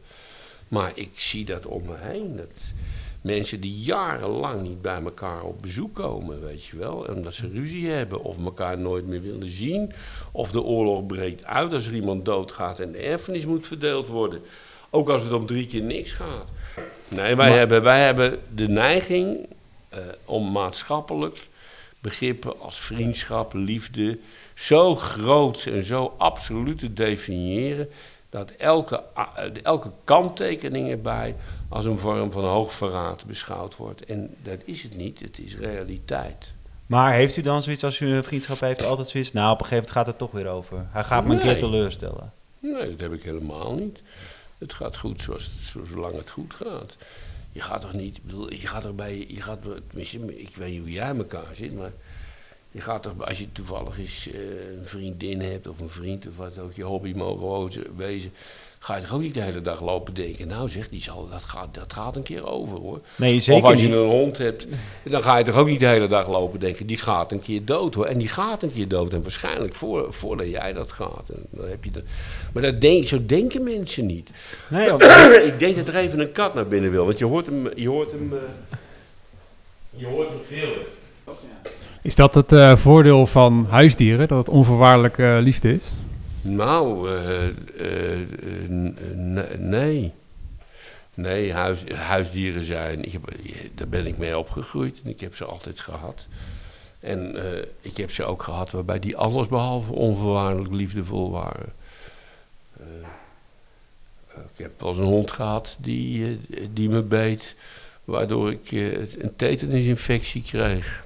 [0.69, 2.37] Maar ik zie dat om me heen.
[2.37, 2.73] Dat
[3.21, 7.07] mensen die jarenlang niet bij elkaar op bezoek komen, weet je wel.
[7.15, 9.93] Omdat ze ruzie hebben of elkaar nooit meer willen zien.
[10.33, 14.41] Of de oorlog breekt uit als er iemand doodgaat en de erfenis moet verdeeld worden.
[14.91, 16.47] Ook als het om drie keer niks gaat.
[17.09, 19.47] Nee, wij, Maar- hebben, wij hebben de neiging
[19.89, 21.47] eh, om maatschappelijk
[22.01, 24.19] begrippen als vriendschap, liefde,
[24.55, 27.89] zo groot en zo absoluut te definiëren
[28.31, 31.35] dat elke, eh, elke kanttekening erbij
[31.69, 34.05] als een vorm van hoogverraad beschouwd wordt.
[34.05, 36.53] En dat is het niet, het is realiteit.
[36.87, 39.33] Maar heeft u dan zoiets als u een vriendschap heeft, altijd zoiets?
[39.33, 40.87] Nou, op een gegeven moment gaat het toch weer over.
[40.91, 42.33] Hij gaat me een keer teleurstellen.
[42.61, 43.99] Nee, dat heb ik helemaal niet.
[44.59, 45.51] Het gaat goed zoals
[45.89, 46.97] zolang het goed gaat.
[47.53, 49.59] Je gaat toch niet, bedoel, je gaat toch bij, je gaat,
[49.89, 51.93] tenminste, ik weet niet hoe jij in elkaar zit, maar
[52.71, 56.37] je gaat toch, als je toevallig eens eh, een vriendin hebt of een vriend of
[56.37, 58.33] wat ook, je hobby mogen wezen,
[58.79, 61.45] ga je toch ook niet de hele dag lopen denken, nou zeg, die zal, dat,
[61.45, 63.01] gaat, dat gaat een keer over hoor.
[63.17, 63.97] Nee, zeker of als je niet.
[63.97, 64.67] een hond hebt,
[65.05, 67.65] dan ga je toch ook niet de hele dag lopen denken, die gaat een keer
[67.65, 68.07] dood hoor.
[68.07, 71.29] En die gaat een keer dood en waarschijnlijk voor, voordat jij dat gaat.
[71.29, 72.03] En dan heb je de,
[72.53, 74.31] maar dat denk, zo denken mensen niet.
[74.71, 74.93] Nee,
[75.53, 77.89] ik denk dat er even een kat naar binnen wil, want je hoort hem, je
[77.89, 78.79] hoort hem, eh,
[79.91, 80.87] je hoort hem gillen.
[82.03, 85.95] Is dat het eh, voordeel van huisdieren, dat het onvoorwaardelijk eh, liefde is?
[86.49, 90.13] Nou, eh, eh, eh, nee.
[91.15, 93.33] Nee, huis, huisdieren zijn, ik heb,
[93.75, 96.27] daar ben ik mee opgegroeid en ik heb ze altijd gehad.
[97.01, 97.37] En
[97.81, 101.73] ik heb ze ook gehad waarbij die alles behalve onvoorwaardelijk liefdevol waren.
[104.35, 106.41] Ik heb wel eens een hond gehad die,
[106.73, 107.57] die me beet,
[108.05, 111.05] waardoor ik een tetanisinfectie kreeg.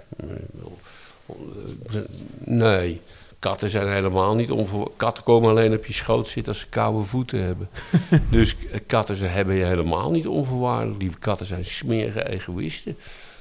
[2.44, 3.00] Nee,
[3.42, 4.92] katten zijn helemaal niet onvoor...
[4.96, 7.68] Katten komen alleen op je schoot zitten als ze koude voeten hebben.
[8.30, 11.00] dus eh, katten ze hebben je helemaal niet onvoorwaardelijk.
[11.00, 12.96] Lieve katten zijn smerige egoïsten.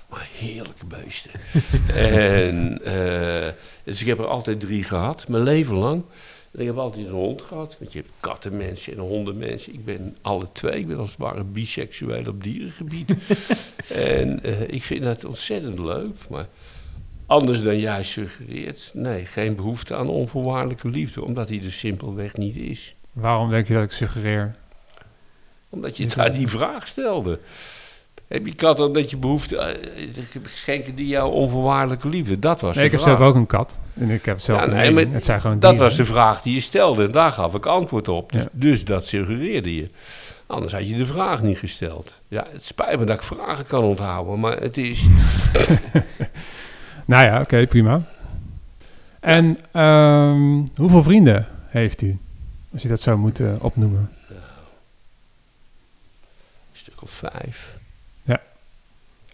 [0.10, 1.32] Maar heerlijke beesten.
[1.96, 6.04] en, eh, dus ik heb er altijd drie gehad, mijn leven lang.
[6.52, 7.76] En ik heb altijd een hond gehad.
[7.80, 9.74] Want je hebt kattenmensen en hondenmensen.
[9.74, 10.80] Ik ben alle twee.
[10.80, 13.16] Ik ben als het ware biseksueel op dierengebied.
[13.88, 16.30] en eh, ik vind dat ontzettend leuk.
[16.30, 16.48] Maar
[17.32, 18.90] anders dan jij suggereert.
[18.94, 21.24] Nee, geen behoefte aan onvoorwaardelijke liefde.
[21.24, 22.96] Omdat die er simpelweg niet is.
[23.14, 24.56] Waarom denk je dat ik suggereer?
[25.70, 27.40] Omdat je daar die vraag stelde.
[28.28, 29.58] Heb je kat dan dat je behoefte...
[29.58, 32.40] eh, schenken die jou onvoorwaardelijke liefde?
[32.40, 33.80] Dat was Nee, ik heb zelf ook een kat.
[33.94, 35.88] En ik heb zelf Ja, een nee, maar Het zijn gewoon dat dieren.
[35.88, 38.32] was de vraag die je stelde en daar gaf ik antwoord op.
[38.32, 38.50] Dus, Ja.
[38.52, 39.90] dus dat suggereerde je.
[40.48, 42.20] Anders had je de vraag niet gesteld.
[42.28, 45.06] Ja, het spijt me dat ik vragen kan onthouden, maar het is...
[47.06, 48.02] Nou ja, oké, prima.
[49.20, 52.18] En ehm, hoeveel vrienden heeft u?
[52.74, 54.10] Als je dat zou moeten opnoemen.
[54.30, 54.38] Een
[56.74, 57.80] stuk of vijf.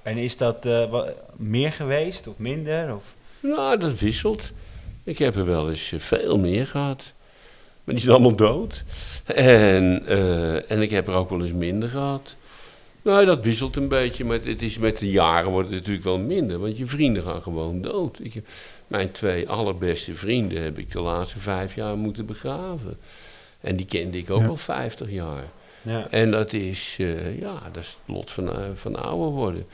[0.04, 2.96] En is dat eh, wa- meer geweest of minder?
[2.96, 3.04] Of?
[3.42, 4.52] Nou, dat wisselt.
[5.04, 7.04] Ik heb er wel eens eh, veel meer gehad.
[7.84, 8.84] Maar die zijn allemaal dood.
[9.26, 12.36] En, eh, en ik heb er ook wel eens minder gehad.
[13.08, 16.20] Nou, dat wisselt een beetje, maar het is met de jaren wordt het natuurlijk wel
[16.20, 18.20] minder, want je vrienden gaan gewoon dood.
[18.22, 18.42] Ik,
[18.88, 22.98] mijn twee allerbeste vrienden heb ik de laatste vijf jaar moeten begraven.
[23.62, 24.48] En die kende ik ook Ja.
[24.48, 25.44] al vijftig jaar.
[25.82, 26.10] Ja.
[26.10, 29.66] En dat is, eh, ja, dat is het lot van, eh, van ouder worden.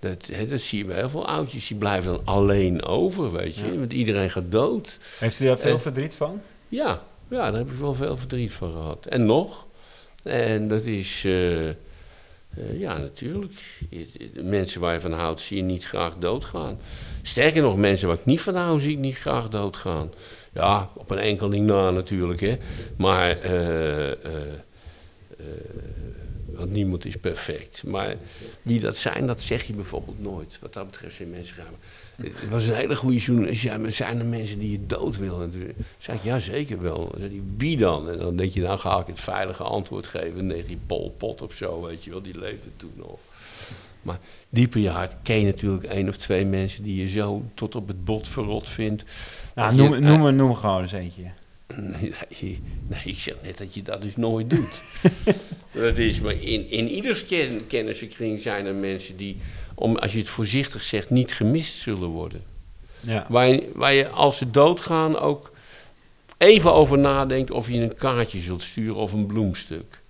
[0.00, 3.54] Dat, hè, dat zie je bij heel veel oudjes, die blijven dan alleen over, weet
[3.56, 3.64] je.
[3.72, 3.78] Ja.
[3.78, 4.98] Want iedereen gaat dood.
[5.18, 6.40] Heeft u daar veel verdriet van?
[6.68, 9.06] Ja, ja, daar heb ik wel veel verdriet van gehad.
[9.06, 9.66] En nog.
[10.22, 11.68] En dat is, eh,
[12.54, 13.52] eh, ja, natuurlijk.
[14.42, 16.78] Mensen waar je van houdt, zie je niet graag doodgaan.
[17.22, 20.10] Sterker nog, mensen waar ik niet van hou, zie ik niet graag doodgaan.
[20.52, 22.56] Ja, op een enkeling na natuurlijk, hè.
[22.96, 24.16] Maar, eh, eh,
[26.54, 27.82] want niemand is perfect.
[27.84, 28.16] Maar
[28.62, 30.58] wie dat zijn, dat zeg je bijvoorbeeld nooit.
[30.60, 31.74] Wat dat betreft zijn mensen gaan.
[32.16, 33.62] Het was een hele goede journalist.
[33.62, 35.38] Ja, maar zijn er mensen die je dood willen?
[35.52, 35.62] Dan
[35.98, 37.14] zeg ik, ja zeker wel.
[37.18, 38.10] Dan die, wie dan?
[38.10, 40.46] En dan denk je, nou ga ik het veilige antwoord geven.
[40.46, 43.18] Nee, die Pol Pot of zo, weet je wel, die leefde toen nog.
[44.02, 47.42] Maar diep in je hart ken je natuurlijk één of twee mensen die je zo
[47.54, 49.04] tot op het bot verrot vindt.
[49.54, 51.30] Nou, dat je- noem, noem, noem gewoon eens eentje.
[51.76, 52.14] Nee,
[52.86, 54.82] nee, ik zeg net dat je dat dus nooit doet.
[55.72, 59.36] dat is, maar in, in ieders ken, kennissenkring zijn er mensen die,
[59.74, 62.42] om, als je het voorzichtig zegt, niet gemist zullen worden.
[63.00, 63.26] Ja.
[63.28, 65.52] Waar je, waar je als ze doodgaan ook
[66.38, 70.00] even over nadenkt of je een kaartje zult sturen of een bloemstuk.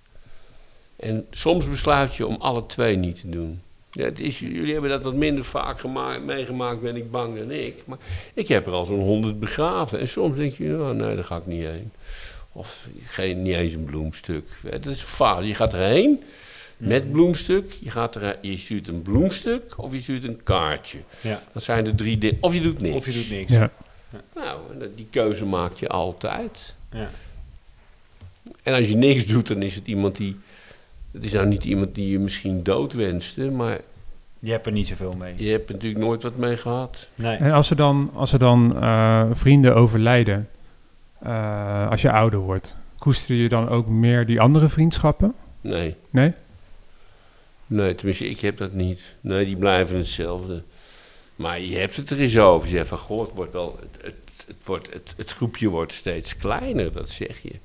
[0.99, 3.61] En soms besluit je om alle twee niet te doen.
[3.91, 7.51] Ja, het is, jullie hebben dat wat minder vaak gema- meegemaakt, ben ik bang dan
[7.51, 7.83] ik.
[7.85, 7.97] Maar
[8.33, 9.99] ik heb er al zo'n honderd begraven.
[9.99, 11.91] En soms denk je, nou, nee, daar ga ik niet heen.
[12.51, 14.45] Of geen, niet eens een bloemstuk.
[14.67, 15.43] Het is vaak.
[15.43, 16.23] Je gaat erheen
[16.77, 17.71] met bloemstuk.
[17.81, 20.97] Je, gaat er, je stuurt een bloemstuk of je stuurt een kaartje.
[21.21, 21.43] ja.
[21.53, 22.37] Dat zijn de drie dingen.
[22.41, 22.95] Of je doet niks.
[22.95, 23.51] Of je doet niks.
[23.51, 23.71] Ja.
[24.35, 26.75] Nou, en dat- die keuze maak je altijd.
[26.91, 27.09] Ja.
[28.63, 30.37] En als je niks doet, dan is het iemand die...
[31.11, 33.79] Het is nou niet iemand die je misschien dood wenste, maar
[34.39, 35.33] Je hebt er niet zoveel mee.
[35.37, 37.07] je hebt er natuurlijk nooit wat mee gehad.
[37.15, 37.35] Nee.
[37.37, 40.49] En als er dan, als er dan eh, vrienden overlijden,
[41.19, 45.33] eh, als je ouder wordt, koester je dan ook meer die andere vriendschappen?
[45.61, 46.33] Nee, Nee?
[47.67, 49.01] nee, tenminste, ik heb dat niet.
[49.21, 50.63] Nee, die blijven hetzelfde.
[51.35, 52.69] Maar je hebt het er eens over.
[52.69, 54.15] Je zegt van, goh, het, wordt wel, het, het,
[54.47, 57.55] het, wordt, het, het groepje wordt steeds kleiner, dat zeg je.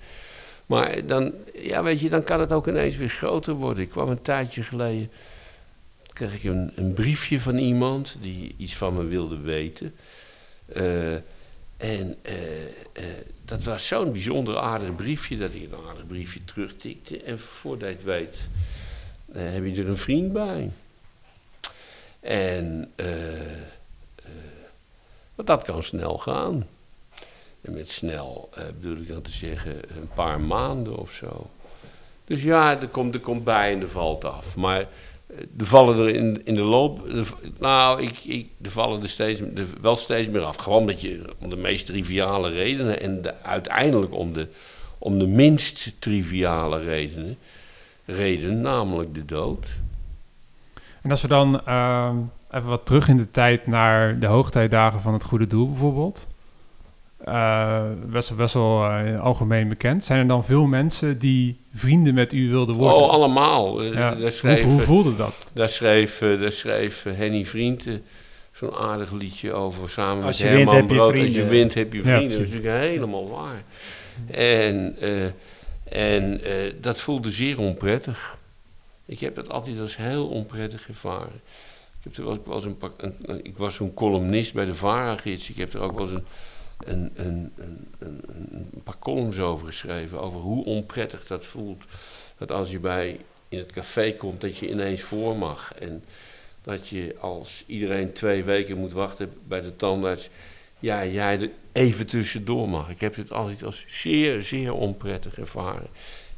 [0.66, 3.82] Maar dan, ja, weet je, dan kan het ook ineens weer groter worden.
[3.82, 5.10] Ik kwam een tijdje geleden,
[6.12, 9.94] kreeg ik een, een briefje van iemand die iets van me wilde weten.
[10.66, 11.14] Eh,
[11.76, 12.70] en eh, eh,
[13.44, 17.22] dat was zo'n bijzonder aardig briefje dat ik een aardig briefje terugtikte.
[17.22, 18.48] En voordat je het weet,
[19.32, 20.70] heb je er een vriend bij.
[22.20, 22.92] En
[25.34, 26.66] want dat kan snel gaan.
[27.64, 31.50] En met snel eh, bedoel ik dan te zeggen een paar maanden of zo.
[32.24, 34.56] Dus ja, er komt, er komt bij en er valt af.
[34.56, 34.86] Maar eh,
[35.58, 37.08] er vallen er in, in de loop.
[37.58, 39.40] nou, ik, ik, er vallen er, steeds,
[39.80, 40.56] wel steeds meer af.
[40.56, 43.00] Gewoon dat je om de meest triviale redenen.
[43.00, 44.48] En de, uiteindelijk om de,
[44.98, 47.36] om de minst triviale redenen.
[48.06, 49.76] Reden, namelijk de dood.
[51.02, 52.16] En als we dan ehm,
[52.50, 56.26] even wat terug in de tijd naar de hoogtijdagen van het Goede Doel bijvoorbeeld.
[57.24, 60.04] Eh, best, wel- best wel eh, algemeen bekend.
[60.04, 62.96] Zijn er dan veel mensen die vrienden met u wilden worden?
[62.96, 63.82] Oh, allemaal.
[63.82, 64.14] Eh, Ja.
[64.14, 65.34] Daar schreef, hoe voelde dat?
[65.54, 67.86] daar schreef, daar schreef Henny Vriend
[68.52, 69.88] zo'n aardig liedje over.
[69.90, 71.12] Samen Als met je wint, Herman heb je Brood.
[71.14, 71.48] Als je vrienden.
[71.48, 72.38] wint heb je Ja, vrienden.
[72.38, 73.62] dat is natuurlijk helemaal waar.
[74.30, 75.24] En, eh,
[76.14, 78.36] en eh, dat voelde zeer onprettig.
[79.06, 81.40] Ik heb dat altijd als heel onprettig ervaren.
[82.02, 84.64] Ik, heb er ook wel eens een, pak- een, een- ik was zo'n columnist bij
[84.64, 85.48] de VARA-gids.
[85.50, 86.24] Ik heb er ook wel eens een,
[86.84, 87.52] een, een,
[87.98, 90.20] een, paar columns over geschreven.
[90.20, 91.84] Over hoe onprettig dat voelt.
[92.38, 95.74] Dat als je bij in het café komt, dat je ineens voor mag.
[95.74, 96.04] En
[96.62, 100.28] dat je als iedereen twee weken moet wachten bij de tandarts.
[100.78, 102.90] Ja, jij er even tussendoor mag.
[102.90, 105.88] Ik heb dit altijd als zeer, zeer onprettig ervaren.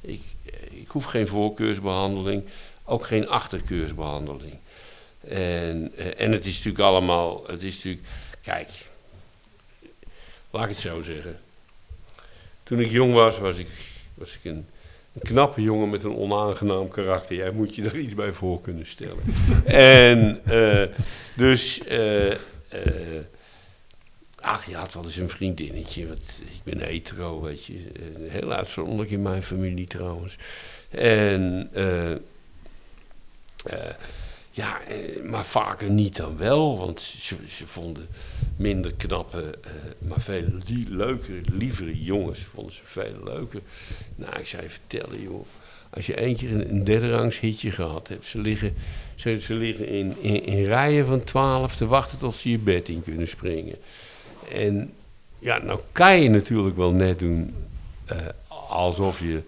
[0.01, 0.22] Ik,
[0.70, 2.44] ik hoef geen voorkeursbehandeling,
[2.84, 4.59] ook geen achterkeursbehandeling.
[5.28, 8.07] En, eh, en het is natuurlijk allemaal, het is natuurlijk,
[8.42, 8.88] kijk,
[10.57, 11.36] laat ik het zo zeggen.
[12.62, 13.68] Toen ik jong was, was ik,
[14.14, 14.66] was ik een,
[15.12, 17.36] een knappe jongen met een onaangenaam karakter.
[17.36, 19.22] Jij moet je er iets bij voor kunnen stellen.
[19.66, 20.96] en eh,
[21.36, 22.38] dus, eh, eh,
[24.40, 26.07] ach, je had wel eens een vriendinnetje.
[26.09, 27.86] Want ik ben hetero, weet je.
[28.28, 30.36] Heel uitzonderlijk in mijn familie trouwens.
[30.90, 31.68] En,
[33.66, 33.94] eh,
[34.57, 36.78] ja, eh, maar vaker niet dan wel.
[36.78, 38.07] Want ze, ze vonden
[38.57, 39.70] minder knappe, eh,
[40.09, 42.44] maar veel lie- leukere, lievere jongens.
[42.54, 43.61] Vonden ze veel leuker.
[44.14, 45.46] Nou, ik zou je vertellen, joh.
[45.90, 48.24] Als je keer een, een derde rangs hitje gehad hebt.
[48.24, 48.74] Ze liggen,
[49.14, 53.02] ze, ze liggen in, in, rijen van twaalf te wachten tot ze je bed in
[53.02, 53.76] kunnen springen.
[54.50, 54.92] En
[55.38, 57.54] ja, nou kan je natuurlijk wel net doen
[58.07, 58.26] eh,
[58.68, 59.42] alsof je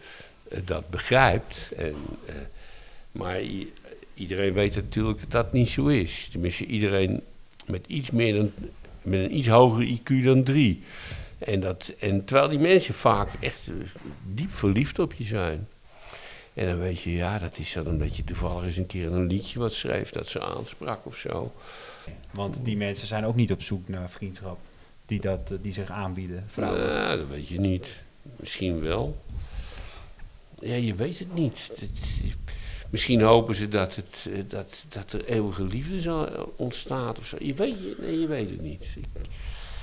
[0.64, 1.72] dat begrijpt.
[1.76, 1.94] En,
[3.12, 3.40] maar
[4.18, 6.28] iedereen weet natuurlijk dat dat niet zo is.
[6.32, 7.22] Tenminste, iedereen
[7.66, 8.52] met iets meer dan,
[9.02, 10.82] met een iets hoger IQ dan drie.
[11.38, 13.74] En, dat, en terwijl die mensen vaak echt eh,
[14.34, 15.68] diep verliefd op je zijn.
[16.54, 19.26] En dan weet je, ja, dat is dan omdat je toevallig eens een keer een
[19.26, 21.52] liedje wat schreef dat ze aansprak of zo.
[22.30, 24.58] Want die mensen zijn ook niet op zoek naar vriendschap
[25.06, 26.44] die, dat, eh, die zich aanbieden.
[26.46, 26.86] Vrouwen.
[26.86, 27.86] Nou, dat weet je niet.
[28.36, 29.16] Misschien wel.
[30.60, 31.70] Ja, je weet het niet.
[31.80, 31.90] Het
[32.22, 32.36] is-
[32.90, 37.26] misschien hopen ze dat, het, eh, dat, dat er eeuwige liefde zal eh, ontstaat of
[37.26, 37.36] zo.
[37.40, 38.82] Je weet, je- nee, je weet het niet.
[38.96, 39.04] Ik,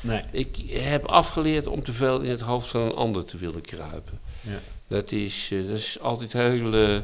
[0.01, 0.23] Nee.
[0.31, 4.19] ik heb afgeleerd om te veel in het hoofd van een ander te willen kruipen.
[4.41, 4.59] Ja.
[4.87, 7.01] Dat is, eh, dat is altijd heel...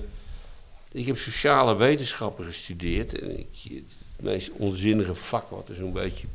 [0.91, 3.19] ik heb sociale wetenschappen gestudeerd.
[3.19, 3.83] En ik, het
[4.25, 6.27] meest onzinnige vak wat er zo'n beetje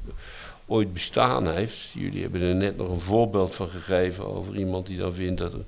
[0.67, 1.91] ooit bestaan heeft.
[1.95, 5.53] Jullie hebben er net nog een voorbeeld van gegeven over iemand die dan vindt dat
[5.53, 5.65] er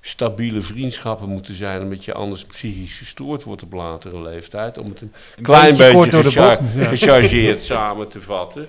[0.00, 4.78] stabiele vriendschappen moeten zijn, omdat je anders psychisch gestoord wordt op latere leeftijd.
[4.78, 6.84] Om het een, Een klein beetje beetje door de gechar- bocht, ja.
[6.88, 8.68] gechargeerd samen te vatten.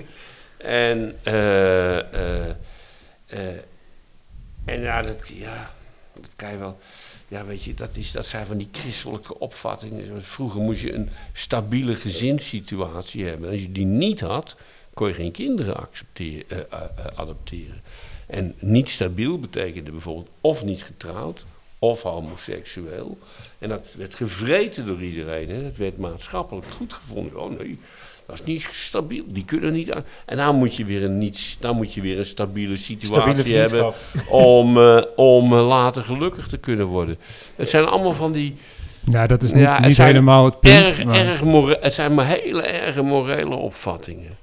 [0.57, 2.49] En, eh, eh,
[3.27, 3.57] eh,
[4.65, 5.71] en ja, dat, ja,
[6.21, 6.79] dat kan je wel.
[7.27, 10.23] Ja, weet je, dat, is, dat zijn van die christelijke opvattingen.
[10.23, 13.49] Vroeger moest je een stabiele gezinssituatie hebben.
[13.49, 14.55] Als je die niet had,
[14.93, 16.67] kon je geen kinderen accepteren,
[17.15, 17.81] adopteren.
[18.31, 21.45] En niet stabiel betekende bijvoorbeeld of niet getrouwd,
[21.79, 23.17] of homoseksueel.
[23.59, 25.49] En dat werd gevreten door iedereen.
[25.49, 25.63] Hè.
[25.63, 27.41] Dat werd maatschappelijk goed gevonden.
[27.41, 27.79] Oh nee,
[28.25, 29.23] dat is niet stabiel.
[29.27, 30.03] Die kunnen niet aan.
[30.25, 33.57] En dan moet je weer een, niet, dan moet je weer een stabiele situatie Stabiele
[33.59, 33.93] hebben
[34.29, 37.17] om, eh, om eh, later gelukkig te kunnen worden.
[37.55, 38.55] Het zijn allemaal van die
[39.05, 40.81] Ja, dat is niet, Ja, het niet helemaal het punt.
[40.81, 44.37] erg, maar- erg het zijn maar hele erge morele opvattingen.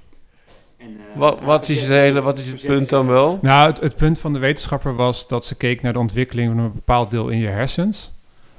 [0.79, 3.39] En, eh, Wat, wat, is het hele, wat is het punt dan wel?
[3.41, 6.63] Nou, het, het punt van de wetenschapper was dat ze keek naar de ontwikkeling van
[6.63, 8.11] een bepaald deel in je hersens.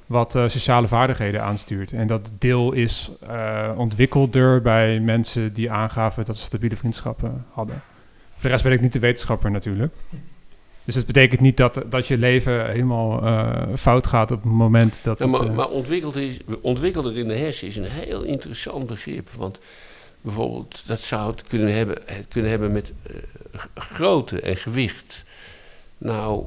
[0.07, 1.93] Wat eh, sociale vaardigheden aanstuurt.
[1.93, 7.83] En dat deel is eh, ontwikkelder bij mensen die aangaven dat ze stabiele vriendschappen hadden.
[8.33, 9.93] Voor de rest ben ik niet de wetenschapper natuurlijk.
[10.91, 14.95] Dus het betekent niet dat, dat je leven helemaal eh, fout gaat op het moment
[15.03, 18.23] dat Ja, het, maar eh, maar ontwikkeld is, ontwikkelder in de hersen is een heel
[18.23, 19.29] interessant begrip.
[19.37, 19.61] Want
[20.21, 25.25] bijvoorbeeld, dat zou het kunnen hebben, kunnen hebben met eh, grootte en gewicht.
[25.99, 26.45] Nou,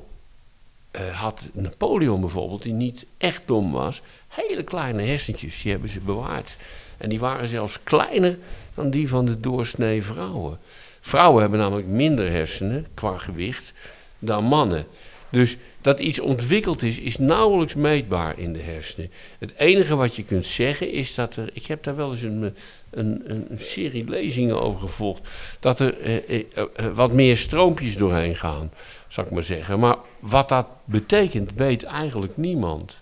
[0.91, 5.99] eh, had Napoleon bijvoorbeeld, die niet echt dom was, hele kleine hersentjes, die hebben ze
[5.99, 6.57] bewaard.
[6.97, 8.37] En die waren zelfs kleiner
[8.73, 10.59] dan die van de doorsnee vrouwen.
[11.01, 13.73] Vrouwen hebben namelijk minder hersenen qua gewicht
[14.19, 14.85] dan mannen.
[15.33, 19.11] Dus dat iets ontwikkeld is, is nauwelijks meetbaar in de hersenen.
[19.39, 22.55] Het enige wat je kunt zeggen is dat er, ik heb daar wel eens een,
[22.89, 25.27] een, een serie lezingen over gevolgd,
[25.59, 28.71] dat er eh, eh, eh, wat meer stroompjes doorheen gaan,
[29.07, 29.79] zou ik maar zeggen.
[29.79, 32.99] Maar wat dat betekent, weet eigenlijk niemand.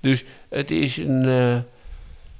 [0.00, 1.56] Dus het is een, eh,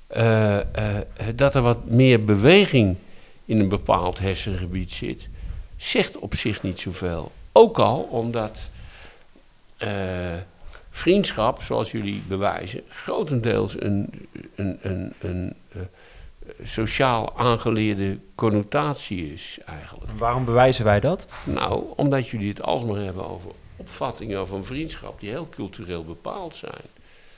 [0.06, 2.96] eh, eh, dat er wat meer beweging
[3.44, 5.28] in een bepaald hersengebied zit,
[5.76, 7.32] zegt op zich niet zoveel.
[7.52, 8.75] Ook al omdat eh,
[10.90, 15.80] vriendschap, zoals jullie bewijzen, grotendeels een, een, een, een eh,
[16.62, 20.10] sociaal aangeleerde connotatie is eigenlijk.
[20.10, 21.26] En waarom bewijzen wij dat?
[21.44, 26.84] Nou, omdat jullie het alsmaar hebben over opvattingen van vriendschap die heel cultureel bepaald zijn.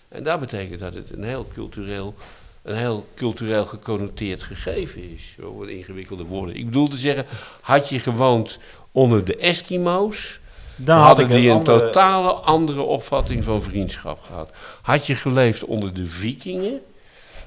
[0.09, 2.15] En dat betekent dat het een heel cultureel,
[2.63, 5.35] een heel cultureel geconnoteerd gegeven is.
[5.39, 6.57] Zo wat ingewikkelde woorden.
[6.57, 7.27] Ik bedoel te zeggen,
[7.61, 8.59] had je gewoond
[8.93, 10.41] onder de Eskimo's,
[10.79, 14.51] Dan hadden die een andere- totale andere opvatting van vriendschap gehad.
[14.83, 16.81] Had je geleefd onder de vikingen,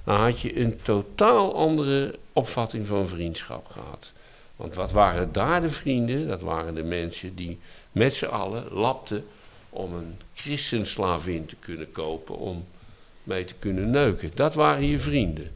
[0.06, 4.12] dan had je een totaal andere opvatting van vriendschap gehad.
[4.56, 6.28] Want wat waren daar de vrienden?
[6.28, 7.60] Dat waren de mensen die
[7.92, 9.24] met z'n allen lapten
[9.70, 12.66] om een christenslavin te kunnen kopen, om
[13.24, 14.32] mee te kunnen neuken.
[14.36, 15.52] Dat waren je vrienden.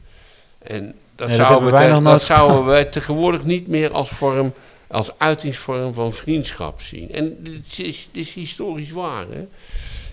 [0.58, 3.92] En dat, Nee, dat zouden, we, wij te- nog dat zouden wij tegenwoordig niet meer
[3.92, 4.52] als vorm,
[4.88, 7.10] als uitingsvorm van vriendschap zien.
[7.10, 9.28] En dit is, is historisch waar.
[9.28, 9.44] Hè?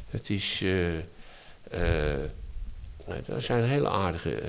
[0.09, 0.63] Het is,
[1.69, 2.15] eh,
[3.25, 4.43] daar zijn hele aardige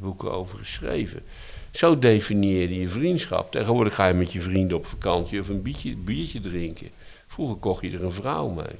[0.00, 1.22] boeken over geschreven.
[1.70, 3.50] Zo definieer je vriendschap.
[3.50, 6.90] Tegenwoordig ga je met je vrienden op vakantie of een biertje, biertje drinken.
[7.26, 8.76] Vroeger kocht je er een vrouw mee.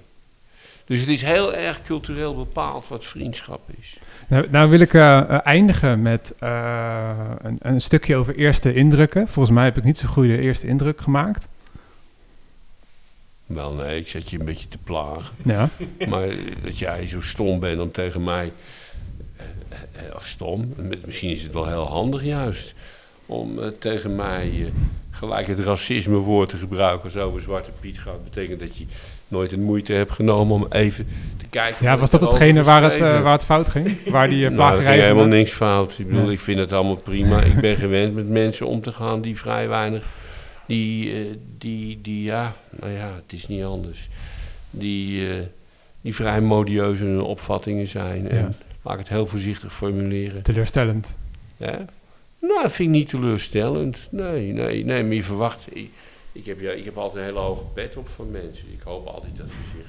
[0.87, 3.99] Dus het is heel erg cultureel bepaald wat vriendschap is.
[4.29, 9.29] Nou, nou wil ik eh, eh, eindigen met eh, een, een stukje over eerste indrukken.
[9.29, 11.47] Volgens mij heb ik niet zo'n goede eerste indruk gemaakt.
[13.47, 15.35] Wel nee, ik zet je een beetje te plagen.
[15.45, 15.69] Ja.
[16.09, 16.29] Maar
[16.63, 18.53] dat jij zo stom bent om tegen mij,
[20.15, 20.75] of stom,
[21.05, 22.75] misschien is het wel heel handig juist,
[23.27, 24.73] om tegen mij
[25.11, 28.25] gelijk het racisme woord te gebruiken als over Zwarte Piet gaat.
[28.25, 28.87] betekent dat je
[29.35, 31.07] nooit de moeite hebt genomen om even
[31.37, 31.85] te kijken.
[31.85, 33.23] ja, was dat hetgene waar het, eh, heb.
[33.23, 33.99] waar het fout ging?
[34.11, 35.99] Waar die uh, Nou, ging helemaal niks fout.
[35.99, 37.43] Ik bedoel, ik vind het allemaal prima.
[37.43, 40.07] ik ben gewend met mensen om te gaan die vrij weinig,
[40.67, 44.09] die, eh, die, die ja, nou ja, het is niet anders.
[44.71, 45.29] Die,
[46.03, 48.29] die vrij modieus in hun opvattingen zijn.
[48.29, 48.53] En Ja.
[48.83, 50.43] laat ik het heel voorzichtig formuleren.
[50.43, 51.15] Teleurstellend.
[51.57, 51.85] Ja?
[52.41, 54.09] Nou, dat vind ik niet teleurstellend.
[54.11, 55.69] Nee, nee, nee, maar je verwacht...
[56.35, 58.73] Ik, heb, ja, ik heb altijd een hele hoge pet op van mensen.
[58.73, 59.87] Ik hoop altijd dat ze zich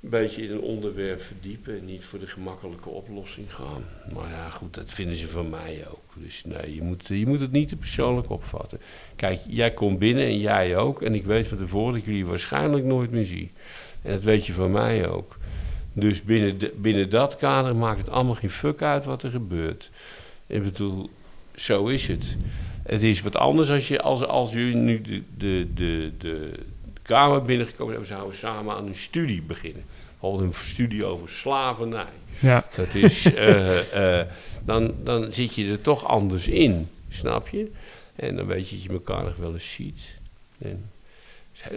[0.00, 3.84] een beetje in een onderwerp verdiepen en niet voor de gemakkelijke oplossing gaan.
[4.14, 6.14] Maar ja, goed, dat vinden ze van mij ook.
[6.14, 8.80] Dus nee, je moet, je moet het niet te persoonlijk opvatten.
[9.16, 11.02] Kijk, jij komt binnen en jij ook.
[11.02, 13.52] En ik weet van tevoren dat ik jullie waarschijnlijk nooit meer zie.
[14.02, 15.38] En dat weet je van mij ook.
[15.92, 19.90] Dus binnen, binnen dat kader maakt het allemaal geen fuck uit wat er gebeurt.
[20.46, 21.10] Ik bedoel,
[21.54, 22.36] zo is het.
[22.86, 26.52] Het is wat anders als, je, als, als jullie nu de, de, de, de
[27.02, 28.00] kamer binnengekomen zijn.
[28.00, 29.84] We zouden samen aan een studie beginnen.
[30.20, 32.12] Al een studie over slavernij.
[32.40, 32.64] Ja.
[32.76, 34.26] Dat is, eh, eh,
[34.64, 37.70] dan, dan zit je er toch anders in, snap je?
[38.16, 40.18] En dan weet je dat je elkaar nog wel eens ziet.
[40.58, 40.90] En,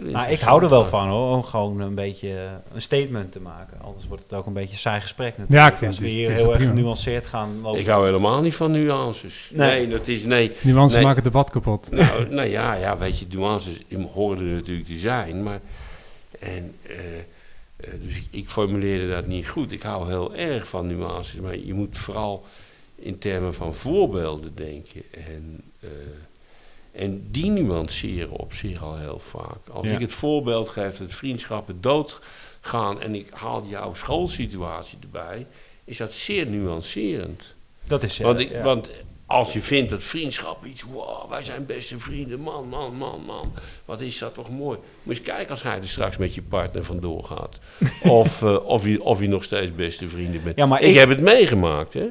[0.00, 3.32] Nou, ik hou er wel maar- van hoor, om gewoon een beetje eh, een statement
[3.32, 3.80] te maken.
[3.80, 5.68] Anders wordt het ook een beetje een saai gesprek natuurlijk.
[5.68, 6.74] Ja, ik vind Als we het- hier het is heel erg prima.
[6.74, 7.80] genuanceerd gaan lopen.
[7.80, 9.50] Ik hou helemaal niet van nuances.
[9.52, 9.68] Nee.
[9.86, 10.52] Nee, dat is, nee.
[10.62, 11.04] Nuances Nee.
[11.06, 11.90] maken het debat kapot.
[11.90, 15.60] Nou, nou ja, ja, weet je, nuances horen er natuurlijk te zijn, maar...
[16.38, 17.24] En, eh, eh,
[18.02, 19.72] dus ik, ik formuleerde dat niet goed.
[19.72, 22.44] Ik hou heel erg van nuances, maar je moet vooral
[22.96, 25.02] in termen van voorbeelden denken.
[25.10, 25.88] En, eh,
[26.92, 29.68] en die nuanceren op zich al heel vaak.
[29.72, 29.92] Als Ja.
[29.92, 35.46] ik het voorbeeld geef dat vriendschappen doodgaan en ik haal jouw schoolsituatie erbij,
[35.84, 37.54] is dat zeer nuancerend.
[37.86, 38.62] Dat is eh, Want, ik, ja.
[38.62, 38.90] want
[39.26, 43.52] als je vindt dat vriendschap iets, wow, wij zijn beste vrienden, man, man, man, man,
[43.84, 44.78] wat is dat toch mooi.
[45.02, 47.58] Moet je kijken als hij er straks met je partner vandoor gaat.
[48.02, 50.56] of, eh, of, je, of je nog steeds beste vrienden bent.
[50.56, 52.08] Ja, maar ik, ik- heb het meegemaakt, hè.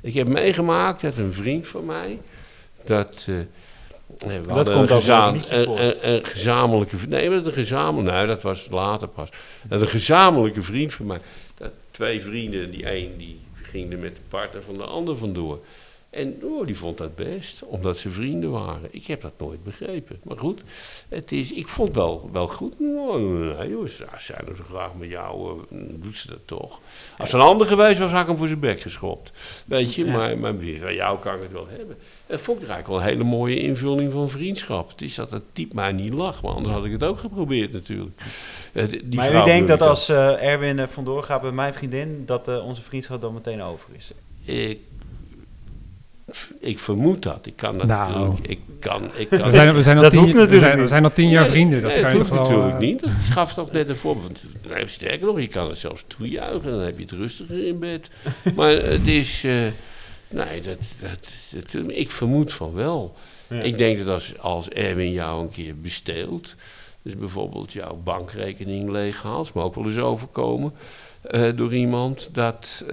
[0.00, 2.18] Ik heb meegemaakt dat een vriend van mij,
[2.84, 3.24] dat...
[3.28, 3.34] eh,
[4.26, 6.96] nee, we hadden komt een, een, een, een gezamenlijke...
[6.98, 8.18] vri- Nee, maar een gezamenlijke...
[8.18, 9.28] Nee, dat was later pas.
[9.68, 11.18] Dat een gezamenlijke vriend van mij...
[11.56, 15.58] Dat twee vrienden, die een die ging er met de partner van de ander vandoor.
[16.10, 18.88] En oh, die vond dat best, omdat ze vrienden waren.
[18.90, 20.20] Ik heb dat nooit begrepen.
[20.22, 20.62] Maar goed,
[21.08, 22.80] het is, ik vond wel, wel goed.
[22.80, 26.80] Nou, nee, ze zijn er zo graag met jou, uh, doet ze dat toch.
[27.18, 29.32] Als een ander geweest was, had ik hem voor zijn bek geschopt.
[29.66, 31.96] Weet je, maar, maar van jou kan ik het wel hebben.
[32.26, 34.88] En vond ik eigenlijk wel een hele mooie invulling van vriendschap.
[34.88, 37.72] Het is dat het type mij niet lag, maar anders had ik het ook geprobeerd
[37.72, 38.20] natuurlijk.
[39.04, 42.48] Die maar u denkt dat als eh, Erwin eh, vandoor gaat met mijn vriendin, dat
[42.48, 44.12] eh, onze vriendschap dan meteen over is?
[44.44, 44.78] Ik,
[46.60, 47.46] ik vermoed dat.
[47.46, 48.36] Ik kan dat Nou.
[48.42, 50.74] Ik kan, ik kan, We zijn, we zijn, al, Dat tien, hoeft we natuurlijk zijn,
[50.76, 50.90] we niet.
[50.90, 51.82] zijn al tien jaar Nee, vrienden.
[51.82, 52.42] Dat nee, kan dat je hoeft wel...
[52.48, 53.00] natuurlijk eh, niet.
[53.00, 54.38] Dat gaf toch net een voorbeeld.
[54.68, 56.70] Nee, sterker nog, je kan het zelfs toejuichen.
[56.70, 58.10] Dan heb je het rustiger in bed.
[58.56, 59.42] maar het is...
[59.44, 59.66] eh,
[60.30, 61.28] nee, dat, dat,
[61.72, 63.16] dat- ik vermoed van wel.
[63.48, 63.60] Ja.
[63.60, 66.54] Ik denk dat als, als Erwin jou een keer besteelt...
[67.02, 69.52] Dus bijvoorbeeld jouw bankrekening leeghaalt...
[69.54, 70.72] maar ook wel eens overkomen...
[71.22, 72.84] eh, door iemand dat...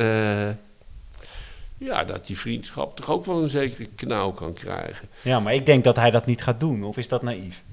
[1.84, 5.07] ja, dat die vriendschap toch ook wel een zekere knauw kan krijgen.
[5.23, 6.84] Ja, maar ik denk dat hij dat niet gaat doen.
[6.84, 7.63] Of is dat naïef?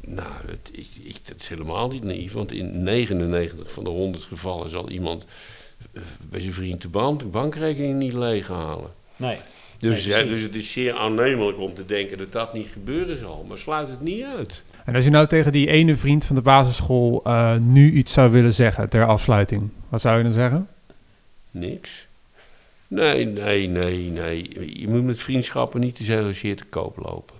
[0.00, 4.24] Nou, het, ik, ik, dat is helemaal niet naïef, want in 99 van de 100
[4.24, 5.24] gevallen zal iemand
[5.92, 8.90] eh, bij zijn vriend de bank, bankrekening niet leeghalen.
[9.16, 9.38] Nee.
[9.78, 13.44] Dus, Nee, dus het is zeer aannemelijk om te denken dat dat niet gebeuren zal,
[13.48, 14.64] maar sluit het niet uit.
[14.84, 18.30] En als je nou tegen die ene vriend van de basisschool eh, nu iets zou
[18.30, 20.68] willen zeggen ter afsluiting, wat zou je dan zeggen?
[21.50, 22.06] Niks.
[22.94, 24.78] Nee, nee, nee, nee.
[24.80, 27.36] Je moet met vriendschappen niet te zeer te koop lopen.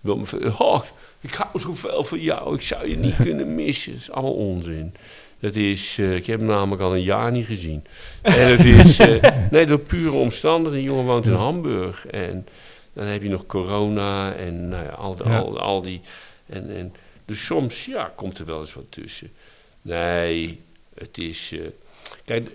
[0.00, 0.82] Je wilt me oh,
[1.20, 3.92] ik hou zoveel van jou, ik zou je niet kunnen missen.
[3.92, 4.94] Dat is allemaal onzin.
[5.40, 7.84] Dat is, eh, ik heb hem namelijk al een jaar niet gezien.
[8.22, 10.78] En het is, eh, nee, door pure omstandigheden.
[10.78, 12.06] Die jongen woont in Hamburg.
[12.06, 12.46] En
[12.92, 15.38] dan heb je nog corona en nou ja, al, Ja.
[15.38, 16.00] al, al die...
[16.46, 16.94] En, en,
[17.26, 19.30] dus soms, ja, komt er wel eens wat tussen.
[19.82, 20.60] Nee,
[20.94, 21.50] het is...
[21.52, 21.60] eh,
[22.24, 22.50] kijk,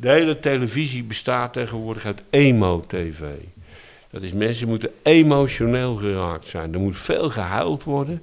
[0.00, 3.20] de hele televisie bestaat tegenwoordig uit emo-tv.
[4.10, 6.74] Dat is mensen moeten emotioneel geraakt zijn.
[6.74, 8.22] Er moet veel gehuild worden.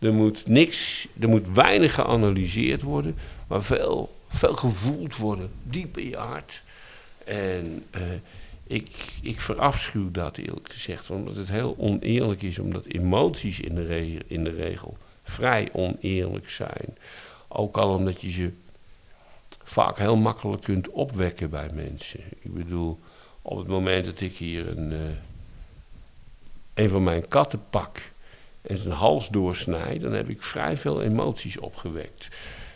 [0.00, 3.16] Er moet niks, er moet weinig geanalyseerd worden,
[3.48, 6.62] maar veel, veel gevoeld worden, diep in je hart.
[7.24, 8.02] En eh,
[8.66, 14.18] ik, ik verafschuw dat eerlijk gezegd, omdat het heel oneerlijk is, omdat emoties in de,
[14.26, 16.96] in de regel vrij oneerlijk zijn.
[17.48, 18.52] Ook al omdat je ze
[19.70, 22.20] vaak heel makkelijk kunt opwekken bij mensen.
[22.40, 22.98] Ik bedoel,
[23.42, 24.98] op het moment dat ik hier een, eh,
[26.74, 28.02] een van mijn katten pak
[28.62, 32.28] en zijn hals doorsnij, dan heb ik vrij veel emoties opgewekt.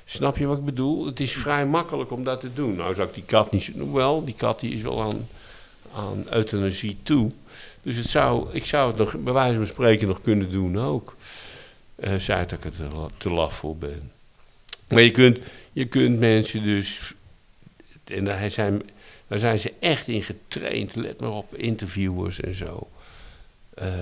[0.04, 1.06] Snap je wat ik bedoel?
[1.06, 2.76] Het is vrij makkelijk om dat te doen.
[2.76, 3.62] Nou zou ik die kat niet...
[3.62, 5.28] zo- Wel, die kat die is wel aan,
[5.94, 7.30] aan euthanasie toe.
[7.82, 11.16] Dus het zou, ik zou het nog bij wijze van spreken nog kunnen doen ook.
[11.96, 14.10] Eh zei dat ik er te laf voor ben.
[14.88, 15.38] Maar je kunt,
[15.74, 17.14] je kunt mensen dus...
[18.04, 18.82] En daar zijn,
[19.26, 20.94] daar zijn ze echt in getraind.
[20.94, 22.88] Let maar op, interviewers en zo.
[23.74, 23.92] Eh,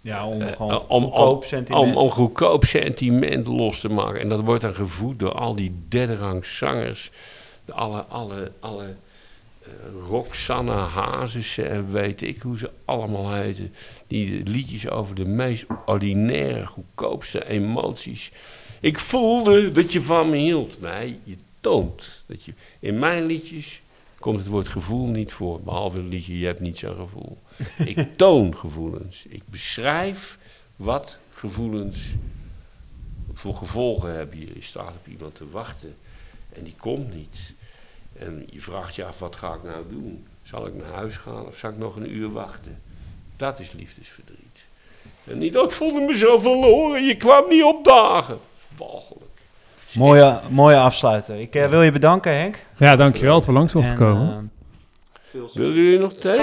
[0.00, 1.86] Ja, om eh, gewoon om, goedkoop om, sentiment.
[1.86, 4.20] om, om goedkoop sentiment los te maken.
[4.20, 7.10] En dat wordt dan gevoed door al die derde rang zangers.
[7.64, 8.94] De Alle, alle, alle
[9.62, 9.70] eh,
[10.08, 13.74] Roxanne Hazes en weet ik hoe ze allemaal heten.
[14.06, 18.30] Die liedjes over de meest ordinaire, goedkoopste emoties.
[18.80, 20.80] Ik voelde dat je van me hield.
[20.80, 22.52] Nee, je toont dat je...
[22.78, 23.80] In mijn liedjes
[24.18, 25.60] komt het woord gevoel niet voor.
[25.62, 27.38] Behalve het liedje Je hebt niet zo'n gevoel.
[27.84, 29.24] Ik toon gevoelens.
[29.28, 30.38] Ik beschrijf
[30.76, 32.14] wat gevoelens
[33.32, 34.38] voor gevolgen hebben.
[34.38, 35.94] Je staat op iemand te wachten
[36.52, 37.54] en die komt niet.
[38.12, 40.26] En je vraagt je af, wat ga ik nou doen?
[40.42, 42.80] Zal ik naar huis gaan of zal ik nog een uur wachten?
[43.36, 44.66] Dat is liefdesverdriet.
[45.24, 48.38] En niet, oh, ik voelde me zo verloren, je kwam niet opdagen.
[48.78, 49.30] Walgelijk.
[49.94, 51.40] Mooie, mooie afsluiter.
[51.40, 52.58] Ik eh, wil je bedanken, Henk.
[52.76, 54.50] Ja, dankjewel dat we langs mochten En, komen.
[55.32, 56.38] eh, Willen jullie nog thee?